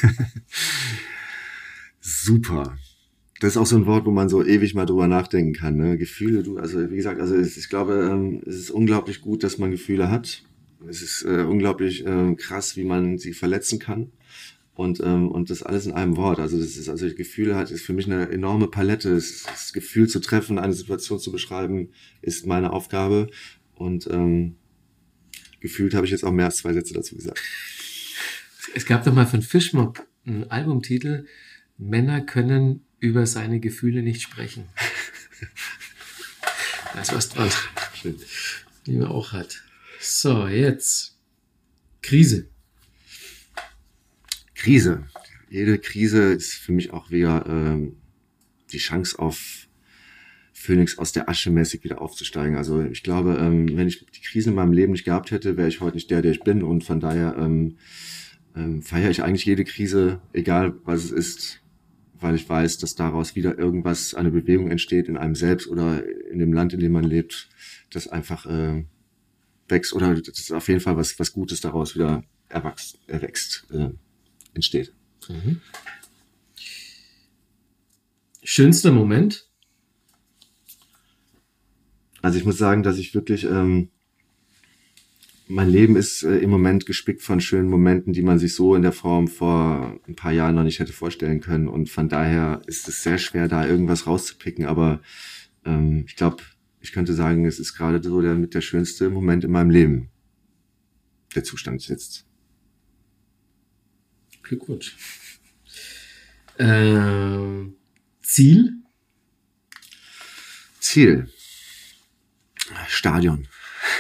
Super. 2.01 2.77
Das 3.39 3.51
ist 3.51 3.57
auch 3.57 3.65
so 3.65 3.77
ein 3.77 3.85
Wort, 3.85 4.05
wo 4.05 4.11
man 4.11 4.27
so 4.27 4.43
ewig 4.43 4.73
mal 4.73 4.85
drüber 4.85 5.07
nachdenken 5.07 5.53
kann. 5.53 5.77
Ne? 5.77 5.97
Gefühle, 5.97 6.43
du, 6.43 6.57
also 6.57 6.91
wie 6.91 6.97
gesagt, 6.97 7.21
also 7.21 7.37
ich 7.37 7.69
glaube, 7.69 8.09
ähm, 8.11 8.41
es 8.45 8.55
ist 8.55 8.71
unglaublich 8.71 9.21
gut, 9.21 9.43
dass 9.43 9.57
man 9.57 9.71
Gefühle 9.71 10.11
hat. 10.11 10.43
Es 10.87 11.01
ist 11.01 11.23
äh, 11.23 11.43
unglaublich 11.43 12.05
äh, 12.05 12.35
krass, 12.35 12.75
wie 12.75 12.83
man 12.83 13.17
sie 13.17 13.33
verletzen 13.33 13.79
kann 13.79 14.11
und 14.79 15.01
ähm, 15.01 15.29
und 15.29 15.49
das 15.49 15.61
alles 15.61 15.87
in 15.87 15.91
einem 15.91 16.15
Wort. 16.15 16.39
Also 16.39 16.57
das 16.57 16.77
ist 16.77 16.87
also 16.87 17.05
das 17.05 17.17
Gefühl 17.17 17.53
hat 17.53 17.69
ist 17.69 17.83
für 17.83 17.91
mich 17.91 18.05
eine 18.05 18.29
enorme 18.29 18.69
Palette. 18.69 19.13
Das, 19.13 19.43
das 19.43 19.73
Gefühl 19.73 20.07
zu 20.07 20.21
treffen, 20.21 20.57
eine 20.57 20.71
Situation 20.71 21.19
zu 21.19 21.33
beschreiben, 21.33 21.89
ist 22.21 22.47
meine 22.47 22.71
Aufgabe 22.71 23.29
und 23.75 24.07
ähm, 24.07 24.55
gefühlt 25.59 25.93
habe 25.93 26.05
ich 26.05 26.13
jetzt 26.13 26.23
auch 26.23 26.31
mehr 26.31 26.45
als 26.45 26.57
zwei 26.57 26.71
Sätze 26.71 26.93
dazu 26.93 27.17
gesagt. 27.17 27.41
Es 28.73 28.85
gab 28.85 29.03
doch 29.03 29.13
mal 29.13 29.27
von 29.27 29.41
Fischmob 29.41 30.07
einen 30.25 30.49
Albumtitel 30.49 31.25
Männer 31.77 32.21
können 32.21 32.85
über 32.99 33.27
seine 33.27 33.59
Gefühle 33.59 34.01
nicht 34.01 34.21
sprechen. 34.21 34.63
da 36.93 37.01
ist 37.01 37.13
was 37.13 37.27
dran. 37.27 37.49
Schön. 38.01 38.15
Die 38.85 38.93
man 38.93 39.09
auch 39.09 39.33
hat. 39.33 39.61
So, 39.99 40.47
jetzt 40.47 41.17
Krise. 42.01 42.47
Krise. 44.59 45.05
Jede 45.49 45.79
Krise 45.79 46.33
ist 46.33 46.53
für 46.53 46.73
mich 46.73 46.91
auch 46.91 47.11
wieder 47.11 47.45
ähm, 47.47 47.95
die 48.73 48.77
Chance 48.77 49.17
auf 49.17 49.69
Phoenix 50.51 50.97
aus 50.97 51.13
der 51.13 51.29
Asche 51.29 51.49
mäßig 51.49 51.85
wieder 51.85 52.01
aufzusteigen. 52.01 52.57
Also 52.57 52.81
ich 52.83 53.01
glaube, 53.01 53.37
ähm, 53.39 53.77
wenn 53.77 53.87
ich 53.87 54.05
die 54.05 54.19
Krisen 54.19 54.49
in 54.49 54.55
meinem 54.55 54.73
Leben 54.73 54.91
nicht 54.91 55.05
gehabt 55.05 55.31
hätte, 55.31 55.55
wäre 55.55 55.69
ich 55.69 55.79
heute 55.79 55.95
nicht 55.95 56.11
der, 56.11 56.21
der 56.21 56.33
ich 56.33 56.41
bin. 56.41 56.61
Und 56.61 56.83
von 56.83 56.99
daher 56.99 57.37
ähm, 57.39 57.77
ähm, 58.53 58.81
feiere 58.81 59.09
ich 59.09 59.23
eigentlich 59.23 59.45
jede 59.45 59.63
Krise, 59.63 60.19
egal 60.33 60.75
was 60.83 61.05
es 61.05 61.11
ist, 61.11 61.61
weil 62.19 62.35
ich 62.35 62.49
weiß, 62.49 62.79
dass 62.79 62.95
daraus 62.95 63.37
wieder 63.37 63.57
irgendwas, 63.57 64.13
eine 64.13 64.29
Bewegung 64.29 64.69
entsteht 64.69 65.07
in 65.07 65.15
einem 65.15 65.35
selbst 65.35 65.69
oder 65.69 66.03
in 66.29 66.39
dem 66.39 66.51
Land, 66.51 66.73
in 66.73 66.81
dem 66.81 66.91
man 66.91 67.05
lebt, 67.05 67.47
das 67.91 68.09
einfach 68.09 68.45
äh, 68.45 68.83
wächst 69.69 69.93
oder 69.93 70.13
das 70.15 70.37
ist 70.37 70.51
auf 70.51 70.67
jeden 70.67 70.81
Fall 70.81 70.97
was, 70.97 71.17
was 71.17 71.31
Gutes 71.31 71.61
daraus 71.61 71.95
wieder 71.95 72.25
erwachst, 72.49 72.99
erwächst. 73.07 73.65
Äh, 73.71 73.91
entsteht. 74.53 74.93
Mhm. 75.27 75.61
Schönster 78.43 78.91
Moment? 78.91 79.47
Also 82.21 82.37
ich 82.37 82.45
muss 82.45 82.57
sagen, 82.57 82.83
dass 82.83 82.97
ich 82.97 83.13
wirklich, 83.13 83.45
ähm, 83.45 83.89
mein 85.47 85.69
Leben 85.69 85.95
ist 85.95 86.23
äh, 86.23 86.37
im 86.37 86.49
Moment 86.49 86.85
gespickt 86.85 87.21
von 87.21 87.41
schönen 87.41 87.69
Momenten, 87.69 88.13
die 88.13 88.21
man 88.21 88.39
sich 88.39 88.55
so 88.55 88.75
in 88.75 88.81
der 88.81 88.91
Form 88.91 89.27
vor 89.27 89.99
ein 90.07 90.15
paar 90.15 90.31
Jahren 90.31 90.55
noch 90.55 90.63
nicht 90.63 90.79
hätte 90.79 90.93
vorstellen 90.93 91.41
können. 91.41 91.67
Und 91.67 91.89
von 91.89 92.09
daher 92.09 92.61
ist 92.67 92.87
es 92.87 93.03
sehr 93.03 93.17
schwer, 93.17 93.47
da 93.47 93.65
irgendwas 93.65 94.05
rauszupicken. 94.05 94.65
Aber 94.65 95.01
ähm, 95.65 96.05
ich 96.07 96.15
glaube, 96.15 96.43
ich 96.81 96.91
könnte 96.91 97.13
sagen, 97.13 97.45
es 97.45 97.59
ist 97.59 97.75
gerade 97.75 98.01
so 98.01 98.21
der 98.21 98.35
mit 98.35 98.53
der 98.53 98.61
schönste 98.61 99.09
Moment 99.09 99.43
in 99.43 99.51
meinem 99.51 99.69
Leben. 99.69 100.09
Der 101.35 101.43
Zustand 101.43 101.87
jetzt. 101.87 102.28
Glückwunsch. 104.49 104.97
Äh, 106.57 107.67
Ziel? 108.23 108.73
Ziel. 110.79 111.29
Stadion. 112.87 113.47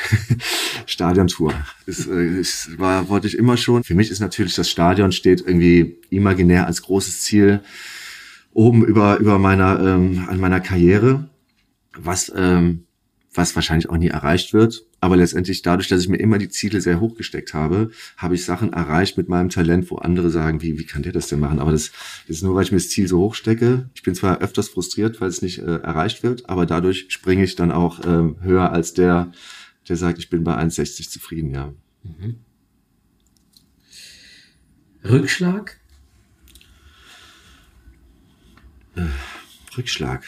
Stadiontour. 0.87 1.53
Das, 1.85 2.07
äh, 2.07 2.37
das 2.37 2.69
war, 2.79 3.09
wollte 3.09 3.27
ich 3.27 3.37
immer 3.37 3.57
schon. 3.57 3.83
Für 3.83 3.93
mich 3.93 4.09
ist 4.09 4.21
natürlich 4.21 4.55
das 4.55 4.71
Stadion 4.71 5.11
steht 5.11 5.41
irgendwie 5.41 5.99
imaginär 6.09 6.65
als 6.65 6.81
großes 6.81 7.21
Ziel 7.21 7.61
oben 8.51 8.83
über, 8.83 9.17
über 9.17 9.37
meiner, 9.37 9.79
ähm, 9.79 10.25
an 10.27 10.39
meiner 10.39 10.61
Karriere. 10.61 11.29
Was 11.93 12.31
ähm, 12.35 12.87
was 13.33 13.55
wahrscheinlich 13.55 13.89
auch 13.89 13.97
nie 13.97 14.07
erreicht 14.07 14.53
wird. 14.53 14.85
Aber 15.01 15.15
letztendlich 15.15 15.61
dadurch, 15.61 15.87
dass 15.87 16.01
ich 16.01 16.09
mir 16.09 16.17
immer 16.17 16.37
die 16.37 16.49
Ziele 16.49 16.81
sehr 16.81 16.99
hoch 16.99 17.15
gesteckt 17.15 17.53
habe, 17.53 17.91
habe 18.17 18.35
ich 18.35 18.43
Sachen 18.43 18.73
erreicht 18.73 19.17
mit 19.17 19.29
meinem 19.29 19.49
Talent, 19.49 19.89
wo 19.91 19.97
andere 19.97 20.29
sagen, 20.29 20.61
wie, 20.61 20.77
wie 20.77 20.85
kann 20.85 21.03
der 21.03 21.11
das 21.11 21.27
denn 21.27 21.39
machen? 21.39 21.59
Aber 21.59 21.71
das, 21.71 21.91
das 22.27 22.37
ist 22.37 22.43
nur, 22.43 22.55
weil 22.55 22.63
ich 22.63 22.71
mir 22.71 22.77
das 22.77 22.89
Ziel 22.89 23.07
so 23.07 23.19
hoch 23.19 23.35
stecke. 23.35 23.89
Ich 23.93 24.03
bin 24.03 24.15
zwar 24.15 24.39
öfters 24.39 24.69
frustriert, 24.69 25.21
weil 25.21 25.29
es 25.29 25.41
nicht 25.41 25.59
äh, 25.59 25.77
erreicht 25.77 26.23
wird, 26.23 26.49
aber 26.49 26.65
dadurch 26.65 27.05
springe 27.09 27.43
ich 27.43 27.55
dann 27.55 27.71
auch 27.71 27.99
äh, 27.99 28.33
höher 28.41 28.71
als 28.71 28.93
der, 28.93 29.31
der 29.87 29.95
sagt, 29.95 30.19
ich 30.19 30.29
bin 30.29 30.43
bei 30.43 30.57
1,60 30.57 31.09
zufrieden, 31.09 31.53
ja. 31.53 31.73
Mhm. 32.03 32.37
Rückschlag? 35.03 35.79
Äh, 38.95 39.05
Rückschlag 39.77 40.25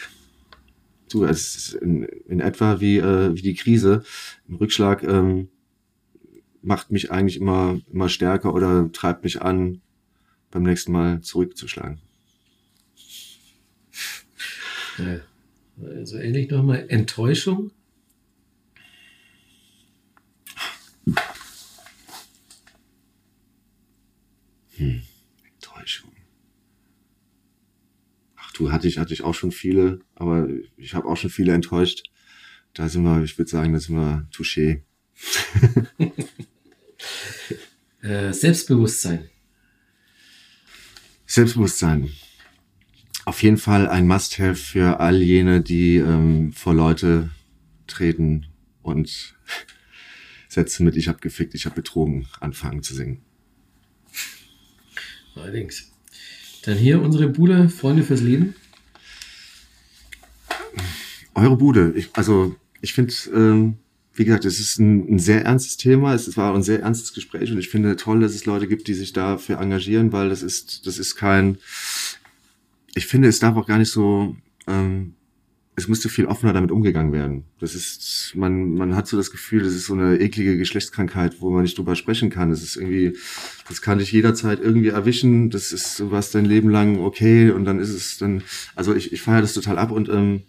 du, 1.14 1.24
es 1.24 1.56
ist 1.56 1.74
in, 1.74 2.02
in 2.02 2.40
etwa 2.40 2.80
wie, 2.80 2.98
äh, 2.98 3.34
wie 3.34 3.42
die 3.42 3.54
Krise. 3.54 4.04
Ein 4.48 4.56
Rückschlag 4.56 5.02
ähm, 5.02 5.48
macht 6.62 6.90
mich 6.90 7.10
eigentlich 7.10 7.36
immer, 7.36 7.80
immer 7.92 8.08
stärker 8.08 8.54
oder 8.54 8.90
treibt 8.92 9.24
mich 9.24 9.42
an, 9.42 9.80
beim 10.50 10.62
nächsten 10.62 10.92
Mal 10.92 11.20
zurückzuschlagen. 11.22 12.00
Ja. 14.98 15.20
Also 15.82 16.18
ähnlich 16.18 16.50
nochmal 16.50 16.84
Enttäuschung. 16.88 17.72
Hm. 24.76 25.02
Enttäuschung. 25.54 26.12
Du 28.62 28.70
hatte 28.70 28.86
ich, 28.86 28.98
hatte 28.98 29.12
ich 29.12 29.24
auch 29.24 29.34
schon 29.34 29.50
viele, 29.50 29.98
aber 30.14 30.48
ich 30.76 30.94
habe 30.94 31.08
auch 31.08 31.16
schon 31.16 31.30
viele 31.30 31.52
enttäuscht. 31.52 32.04
Da 32.74 32.88
sind 32.88 33.02
wir, 33.02 33.24
ich 33.24 33.36
würde 33.36 33.50
sagen, 33.50 33.72
da 33.72 33.80
sind 33.80 33.96
wir 33.96 34.28
touché. 34.32 34.82
äh, 38.02 38.32
Selbstbewusstsein. 38.32 39.28
Selbstbewusstsein. 41.26 42.10
Auf 43.24 43.42
jeden 43.42 43.56
Fall 43.56 43.88
ein 43.88 44.06
Must-have 44.06 44.54
für 44.54 45.00
all 45.00 45.20
jene, 45.20 45.60
die 45.60 45.96
ähm, 45.96 46.52
vor 46.52 46.72
Leute 46.72 47.30
treten 47.88 48.46
und 48.82 49.34
Sätze 50.48 50.84
mit 50.84 50.96
Ich 50.96 51.08
hab 51.08 51.20
gefickt, 51.20 51.54
ich 51.54 51.66
hab 51.66 51.74
betrogen 51.74 52.28
anfangen 52.38 52.84
zu 52.84 52.94
singen. 52.94 53.24
Allerdings. 55.34 55.91
Dann 56.62 56.76
hier 56.76 57.02
unsere 57.02 57.28
Bude, 57.28 57.68
Freunde 57.68 58.04
fürs 58.04 58.20
Leben. 58.20 58.54
Eure 61.34 61.56
Bude. 61.56 61.92
Ich, 61.96 62.10
also 62.14 62.54
ich 62.80 62.92
finde, 62.92 63.12
ähm, 63.34 63.78
wie 64.14 64.24
gesagt, 64.24 64.44
es 64.44 64.60
ist 64.60 64.78
ein, 64.78 65.14
ein, 65.14 65.18
sehr 65.18 65.44
ernstes 65.44 65.76
Thema. 65.76 66.14
Es 66.14 66.36
war 66.36 66.54
ein 66.54 66.62
sehr 66.62 66.80
ernstes 66.80 67.14
Gespräch 67.14 67.50
und 67.50 67.58
ich 67.58 67.68
finde 67.68 67.96
toll, 67.96 68.20
dass 68.20 68.34
es 68.34 68.46
Leute 68.46 68.68
gibt, 68.68 68.86
die 68.86 68.94
sich 68.94 69.12
dafür 69.12 69.58
engagieren, 69.60 70.12
weil 70.12 70.28
das 70.28 70.42
ist, 70.42 70.86
das 70.86 70.98
ist 70.98 71.16
kein. 71.16 71.58
Ich 72.94 73.06
finde, 73.06 73.28
es 73.28 73.38
darf 73.38 73.56
auch 73.56 73.66
gar 73.66 73.78
nicht 73.78 73.90
so 73.90 74.36
ähm, 74.66 75.14
es 75.74 75.88
müsste 75.88 76.10
viel 76.10 76.26
offener 76.26 76.52
damit 76.52 76.70
umgegangen 76.70 77.12
werden. 77.12 77.44
Das 77.58 77.74
ist, 77.74 78.34
man, 78.36 78.74
man 78.74 78.94
hat 78.94 79.06
so 79.06 79.16
das 79.16 79.30
Gefühl, 79.30 79.62
das 79.62 79.72
ist 79.72 79.86
so 79.86 79.94
eine 79.94 80.18
eklige 80.18 80.58
Geschlechtskrankheit, 80.58 81.40
wo 81.40 81.50
man 81.50 81.62
nicht 81.62 81.78
drüber 81.78 81.96
sprechen 81.96 82.28
kann. 82.28 82.50
Das 82.50 82.62
ist 82.62 82.76
irgendwie, 82.76 83.16
das 83.68 83.80
kann 83.80 83.98
dich 83.98 84.12
jederzeit 84.12 84.60
irgendwie 84.60 84.88
erwischen. 84.88 85.48
Das 85.48 85.72
ist, 85.72 86.10
warst 86.10 86.34
dein 86.34 86.44
Leben 86.44 86.68
lang 86.68 86.98
okay 86.98 87.50
und 87.50 87.64
dann 87.64 87.78
ist 87.78 87.90
es 87.90 88.18
dann, 88.18 88.42
also 88.74 88.94
ich, 88.94 89.12
ich 89.12 89.22
feiere 89.22 89.40
das 89.40 89.54
total 89.54 89.78
ab 89.78 89.92
und 89.92 90.10
ähm, 90.10 90.42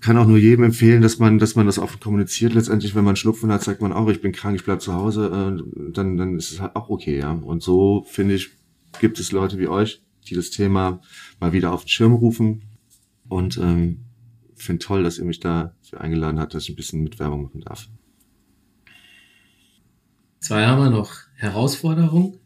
kann 0.00 0.16
auch 0.16 0.26
nur 0.26 0.38
jedem 0.38 0.64
empfehlen, 0.64 1.02
dass 1.02 1.18
man, 1.18 1.38
dass 1.38 1.54
man 1.54 1.66
das 1.66 1.78
offen 1.78 2.00
kommuniziert. 2.00 2.52
Letztendlich, 2.52 2.96
wenn 2.96 3.04
man 3.04 3.16
Schnupfen 3.16 3.52
hat, 3.52 3.62
sagt 3.62 3.80
man 3.80 3.92
auch, 3.92 4.08
ich 4.08 4.20
bin 4.20 4.32
krank, 4.32 4.56
ich 4.56 4.64
bleib 4.64 4.82
zu 4.82 4.94
Hause, 4.94 5.26
äh, 5.26 5.92
dann, 5.92 6.16
dann 6.16 6.36
ist 6.36 6.50
es 6.50 6.60
halt 6.60 6.74
auch 6.74 6.88
okay, 6.88 7.18
ja. 7.18 7.30
Und 7.30 7.62
so 7.62 8.04
finde 8.08 8.34
ich, 8.34 8.50
gibt 8.98 9.20
es 9.20 9.30
Leute 9.30 9.58
wie 9.58 9.68
euch, 9.68 10.02
die 10.26 10.34
das 10.34 10.50
Thema 10.50 11.00
mal 11.38 11.52
wieder 11.52 11.72
auf 11.72 11.84
den 11.84 11.90
Schirm 11.90 12.14
rufen, 12.14 12.62
und 13.30 13.56
ähm, 13.58 14.04
finde 14.56 14.84
toll, 14.84 15.04
dass 15.04 15.18
ihr 15.18 15.24
mich 15.24 15.40
da 15.40 15.74
eingeladen 15.96 16.40
habt, 16.40 16.52
dass 16.52 16.64
ich 16.64 16.70
ein 16.70 16.76
bisschen 16.76 17.02
mit 17.02 17.18
Werbung 17.18 17.44
machen 17.44 17.60
darf. 17.60 17.88
Zwei 20.40 20.66
haben 20.66 20.82
wir 20.82 20.90
noch. 20.90 21.12
Herausforderung? 21.36 22.38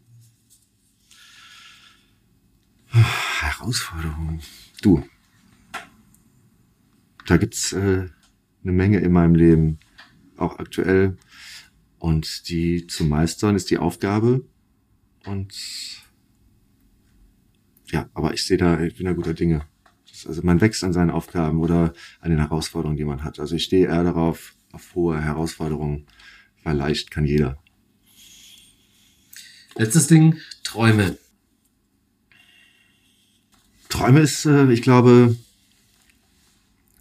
Herausforderung. 2.90 4.40
Du. 4.82 5.02
Da 7.26 7.38
gibt's 7.38 7.72
äh, 7.72 8.08
eine 8.62 8.72
Menge 8.72 8.98
in 8.98 9.12
meinem 9.12 9.34
Leben, 9.34 9.78
auch 10.36 10.58
aktuell. 10.58 11.16
Und 11.98 12.50
die 12.50 12.86
zu 12.86 13.04
meistern 13.04 13.56
ist 13.56 13.70
die 13.70 13.78
Aufgabe. 13.78 14.44
Und 15.24 15.54
ja, 17.86 18.10
aber 18.12 18.34
ich 18.34 18.44
sehe 18.44 18.58
da, 18.58 18.80
ich 18.82 18.96
bin 18.96 19.06
da 19.06 19.12
guter 19.14 19.32
Dinge. 19.32 19.66
Also 20.26 20.42
man 20.42 20.60
wächst 20.60 20.84
an 20.84 20.92
seinen 20.92 21.10
Aufgaben 21.10 21.60
oder 21.60 21.92
an 22.20 22.30
den 22.30 22.38
Herausforderungen, 22.38 22.96
die 22.96 23.04
man 23.04 23.24
hat. 23.24 23.40
Also 23.40 23.56
ich 23.56 23.64
stehe 23.64 23.86
eher 23.86 24.04
darauf, 24.04 24.54
auf 24.72 24.94
hohe 24.94 25.20
Herausforderungen, 25.20 26.06
weil 26.62 26.76
leicht 26.76 27.10
kann 27.10 27.24
jeder. 27.24 27.58
Letztes 29.76 30.06
Ding, 30.06 30.38
Träume. 30.62 31.18
Träume 33.88 34.20
ist, 34.20 34.44
äh, 34.44 34.70
ich 34.72 34.82
glaube, 34.82 35.36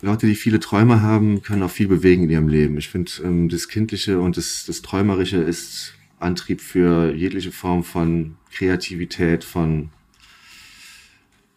Leute, 0.02 0.28
die 0.28 0.36
viele 0.36 0.60
Träume 0.60 1.02
haben, 1.02 1.42
können 1.42 1.64
auch 1.64 1.72
viel 1.72 1.88
bewegen 1.88 2.24
in 2.24 2.30
ihrem 2.30 2.48
Leben. 2.48 2.78
Ich 2.78 2.90
finde, 2.90 3.12
ähm, 3.24 3.50
das 3.50 3.68
Kindliche 3.68 4.20
und 4.20 4.38
das, 4.38 4.66
das 4.66 4.82
Träumerische 4.82 5.38
ist 5.38 5.94
Antrieb 6.20 6.62
für 6.62 7.14
jegliche 7.14 7.52
Form 7.52 7.84
von 7.84 8.38
Kreativität, 8.52 9.44
von 9.44 9.90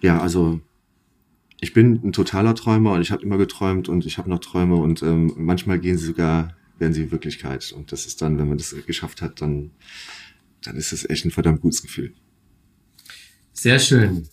ja, 0.00 0.20
also 0.20 0.60
ich 1.60 1.72
bin 1.72 2.00
ein 2.04 2.12
totaler 2.12 2.54
Träumer 2.54 2.92
und 2.92 3.00
ich 3.00 3.10
habe 3.10 3.22
immer 3.22 3.38
geträumt 3.38 3.88
und 3.88 4.04
ich 4.04 4.18
habe 4.18 4.28
noch 4.28 4.40
Träume 4.40 4.76
und 4.76 5.02
ähm, 5.02 5.32
manchmal 5.36 5.78
gehen 5.78 5.96
sie 5.96 6.06
sogar, 6.06 6.54
werden 6.78 6.92
sie 6.92 7.10
Wirklichkeit. 7.10 7.72
Und 7.72 7.92
das 7.92 8.06
ist 8.06 8.20
dann, 8.20 8.38
wenn 8.38 8.48
man 8.48 8.58
das 8.58 8.74
geschafft 8.86 9.22
hat, 9.22 9.40
dann, 9.40 9.70
dann 10.62 10.76
ist 10.76 10.92
es 10.92 11.08
echt 11.08 11.24
ein 11.24 11.30
verdammt 11.30 11.62
gutes 11.62 11.82
Gefühl. 11.82 12.12
Sehr 13.52 13.78
schön. 13.78 14.28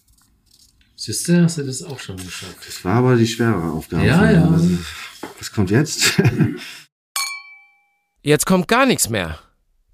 Siehst 0.96 1.28
du, 1.28 1.42
hast 1.44 1.58
du 1.58 1.64
das 1.64 1.82
auch 1.82 2.00
schon 2.00 2.18
geschafft? 2.18 2.58
Das 2.66 2.84
war 2.84 2.96
aber 2.96 3.16
die 3.16 3.28
schwere 3.28 3.72
Aufgabe. 3.72 4.06
Ja, 4.06 4.30
ja. 4.30 4.50
Also, 4.50 4.78
was 5.38 5.52
kommt 5.52 5.72
jetzt? 5.72 6.22
jetzt 8.22 8.46
kommt 8.46 8.68
gar 8.68 8.86
nichts 8.86 9.10
mehr. 9.10 9.40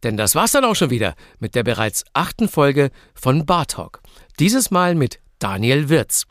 Denn 0.04 0.18
das 0.18 0.34
war's 0.34 0.52
dann 0.52 0.66
auch 0.66 0.76
schon 0.76 0.90
wieder 0.90 1.16
mit 1.40 1.56
der 1.56 1.64
bereits 1.64 2.04
achten 2.14 2.48
Folge 2.48 2.90
von 3.14 3.46
Bar 3.46 3.68
Talk. 3.68 4.02
Dieses 4.40 4.72
Mal 4.72 4.96
mit 4.96 5.20
Daniel 5.40 5.90
Wirz. 5.90 6.26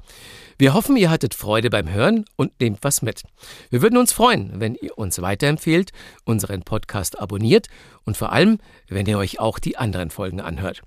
Wir 0.61 0.75
hoffen, 0.75 0.97
ihr 0.97 1.09
hattet 1.09 1.35
Freude 1.35 1.71
beim 1.71 1.89
Hören 1.89 2.25
und 2.35 2.59
nehmt 2.61 2.81
was 2.83 3.01
mit. 3.01 3.23
Wir 3.71 3.81
würden 3.81 3.97
uns 3.97 4.13
freuen, 4.13 4.59
wenn 4.59 4.75
ihr 4.75 4.99
uns 4.99 5.23
weiterempfehlt, 5.23 5.93
unseren 6.25 6.65
Podcast 6.65 7.21
abonniert 7.21 7.69
und 8.05 8.17
vor 8.17 8.33
allem, 8.33 8.59
wenn 8.89 9.07
ihr 9.07 9.19
euch 9.19 9.39
auch 9.39 9.61
die 9.61 9.77
anderen 9.77 10.11
Folgen 10.11 10.41
anhört. 10.41 10.83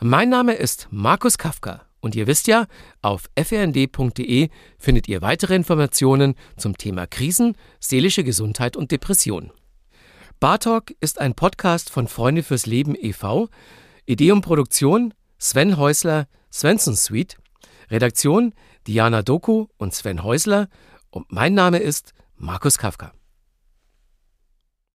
Mein 0.00 0.28
Name 0.28 0.52
ist 0.52 0.86
Markus 0.90 1.38
Kafka 1.38 1.86
und 2.00 2.14
ihr 2.14 2.26
wisst 2.26 2.46
ja, 2.46 2.66
auf 3.00 3.30
frnd.de 3.42 4.50
findet 4.78 5.08
ihr 5.08 5.22
weitere 5.22 5.54
Informationen 5.54 6.34
zum 6.58 6.76
Thema 6.76 7.06
Krisen, 7.06 7.56
seelische 7.78 8.22
Gesundheit 8.22 8.76
und 8.76 8.92
Depression. 8.92 9.50
Bartalk 10.40 10.94
ist 11.00 11.22
ein 11.22 11.34
Podcast 11.34 11.88
von 11.88 12.06
Freunde 12.06 12.42
fürs 12.42 12.66
Leben 12.66 12.94
e.V., 13.00 13.48
Idee 14.04 14.32
und 14.32 14.42
Produktion 14.42 15.14
Sven 15.38 15.78
Häusler, 15.78 16.28
Svensson 16.52 16.96
Suite, 16.96 17.38
Redaktion 17.90 18.52
Diana 18.86 19.22
Doku 19.22 19.66
und 19.76 19.94
Sven 19.94 20.22
Häusler 20.22 20.68
und 21.10 21.32
mein 21.32 21.54
Name 21.54 21.78
ist 21.78 22.14
Markus 22.36 22.78
Kafka. 22.78 23.12